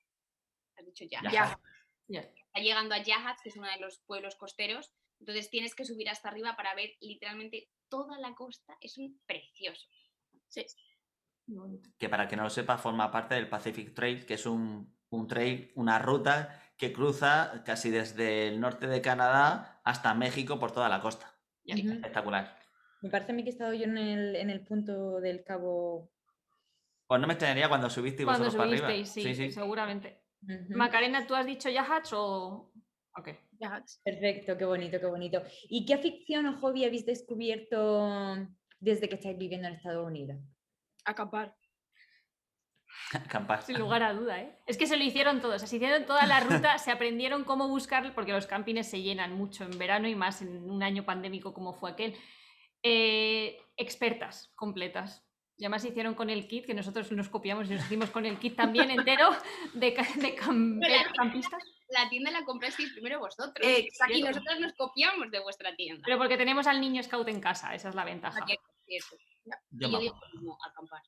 [0.80, 1.20] Has dicho ya.
[1.22, 1.30] Ya.
[1.30, 1.60] Ya.
[2.08, 2.20] Ya.
[2.20, 4.92] Está llegando a Yahats, que es uno de los pueblos costeros.
[5.20, 8.76] Entonces tienes que subir hasta arriba para ver literalmente toda la costa.
[8.80, 9.86] Es un precioso.
[11.98, 15.26] Que para que no lo sepa, forma parte del Pacific Trail, que es un, un
[15.26, 20.88] trail, una ruta que cruza casi desde el norte de Canadá hasta México por toda
[20.88, 21.38] la costa.
[21.66, 21.92] Ujú.
[21.92, 22.58] Espectacular.
[23.02, 26.10] Me parece a mí que he estado yo en el, en el punto del cabo.
[27.06, 29.04] Pues no me extrañaría cuando subiste Cuando vosotros para arriba.
[29.06, 30.22] subisteis, sí, seguramente.
[30.70, 32.72] Macarena, ¿tú has dicho Yahats o...?
[33.16, 33.28] Ok.
[33.58, 33.84] Ya.
[34.04, 35.42] Perfecto, qué bonito, qué bonito.
[35.68, 38.48] ¿Y qué afición o hobby habéis descubierto
[38.78, 40.38] desde que estáis viviendo en Estados Unidos?
[41.04, 41.54] Acampar.
[43.12, 43.62] Acampar.
[43.62, 44.56] Sin lugar a duda, ¿eh?
[44.66, 48.14] Es que se lo hicieron todos, se hicieron toda la ruta, se aprendieron cómo buscar,
[48.14, 51.74] porque los campings se llenan mucho en verano y más en un año pandémico como
[51.74, 52.14] fue aquel.
[52.82, 55.26] Eh, expertas completas.
[55.60, 58.38] Y además hicieron con el kit, que nosotros nos copiamos y nos hicimos con el
[58.38, 59.28] kit también entero
[59.74, 61.62] de, campistas.
[61.90, 63.66] La tienda la comprasteis primero vosotros.
[63.66, 64.14] Exacto.
[64.16, 66.02] Y nosotros nos copiamos de vuestra tienda.
[66.06, 68.42] Pero porque tenemos al niño scout en casa, esa es la ventaja.
[68.86, 69.16] Cierto.
[69.70, 71.02] Yo Y yo digo acampar.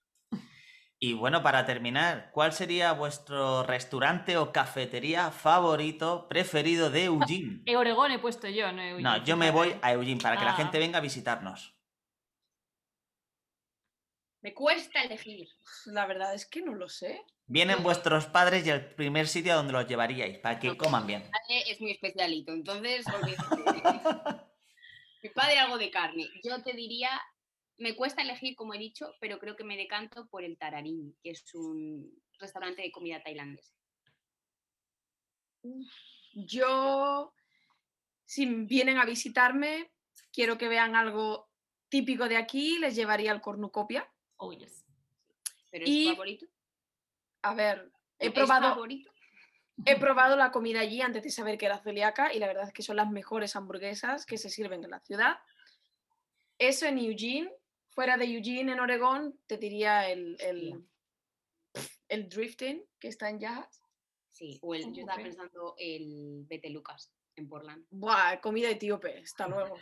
[0.99, 7.63] Y bueno, para terminar, ¿cuál sería vuestro restaurante o cafetería favorito, preferido de Eugene?
[7.67, 10.45] En Oregón he puesto yo, no he No, yo me voy a Eugene para que
[10.45, 10.57] la Ah.
[10.57, 11.75] gente venga a visitarnos.
[14.43, 15.49] Me cuesta elegir.
[15.87, 17.25] La verdad es que no lo sé.
[17.47, 21.23] Vienen vuestros padres y el primer sitio a donde los llevaríais, para que coman bien.
[21.23, 23.07] Mi padre es muy especialito, entonces.
[25.23, 26.29] Mi padre algo de carne.
[26.43, 27.11] Yo te diría,
[27.79, 31.31] me cuesta elegir, como he dicho, pero creo que me decanto por el Tararín, que
[31.31, 33.73] es un restaurante de comida tailandesa.
[36.35, 37.33] Yo,
[38.25, 39.93] si vienen a visitarme,
[40.33, 41.49] quiero que vean algo
[41.89, 44.12] típico de aquí, les llevaría al cornucopia.
[44.45, 44.85] Oh, yes.
[45.71, 46.47] Pero Y- es favorito.
[47.43, 49.11] A ver, he ¿Es probado, favorito?
[49.87, 52.73] he probado la comida allí antes de saber que era celíaca y la verdad es
[52.73, 55.39] que son las mejores hamburguesas que se sirven en la ciudad.
[56.59, 57.53] Eso en Eugene,
[57.91, 60.85] fuera de Eugene, en Oregón, te diría el, el,
[62.09, 63.81] el drifting que está en Yahats.
[64.31, 67.85] Sí, o el, yo estaba pensando el Bete Lucas en Portland.
[67.91, 69.79] Buah, comida etíope, hasta luego.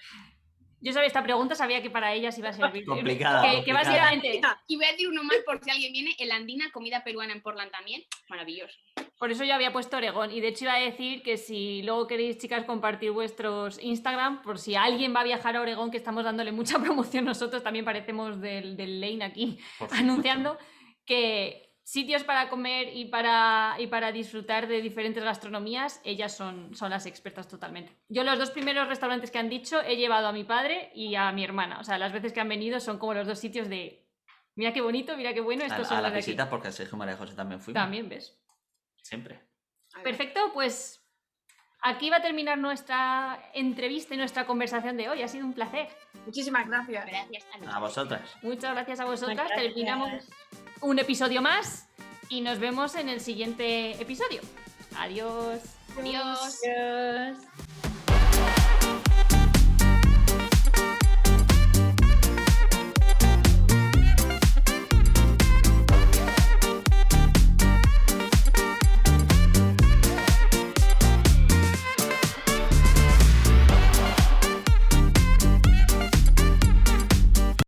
[0.83, 2.85] Yo sabía esta pregunta, sabía que para ellas iba a servir.
[2.87, 3.83] Complicada, Que, que complicada.
[3.85, 7.33] básicamente, Y voy a decir uno más por si alguien viene, el Andina, comida peruana
[7.33, 8.03] en Portland también.
[8.29, 8.79] Maravilloso.
[9.19, 10.31] por eso yo había puesto Oregón.
[10.33, 14.59] Y de hecho iba a decir que si luego queréis, chicas, compartir vuestros Instagram, por
[14.59, 18.41] si alguien va a viajar a Oregón, que estamos dándole mucha promoción nosotros, también parecemos
[18.41, 19.59] del, del Lane aquí,
[19.91, 20.57] anunciando
[21.05, 26.91] que sitios para comer y para, y para disfrutar de diferentes gastronomías, ellas son, son
[26.91, 27.97] las expertas totalmente.
[28.09, 31.33] Yo los dos primeros restaurantes que han dicho he llevado a mi padre y a
[31.33, 31.81] mi hermana.
[31.81, 34.07] O sea, las veces que han venido son como los dos sitios de,
[34.55, 36.27] mira qué bonito, mira qué bueno, A, estos a son la los de aquí.
[36.31, 37.83] visita, porque Sergio María José también fuimos.
[37.83, 38.41] También, ¿ves?
[39.03, 39.41] Siempre.
[40.05, 41.00] Perfecto, pues
[41.83, 45.23] aquí va a terminar nuestra entrevista y nuestra conversación de hoy.
[45.23, 45.89] Ha sido un placer.
[46.27, 47.07] Muchísimas gracias.
[47.07, 47.77] Gracias a.
[47.77, 48.23] A vosotras.
[48.43, 49.37] Muchas gracias a vosotras.
[49.37, 49.63] gracias.
[49.63, 50.11] Terminamos
[50.81, 51.89] un episodio más
[52.29, 54.41] y nos vemos en el siguiente episodio.
[54.97, 55.61] Adiós.
[55.99, 56.61] Adiós.
[56.65, 57.90] Adiós.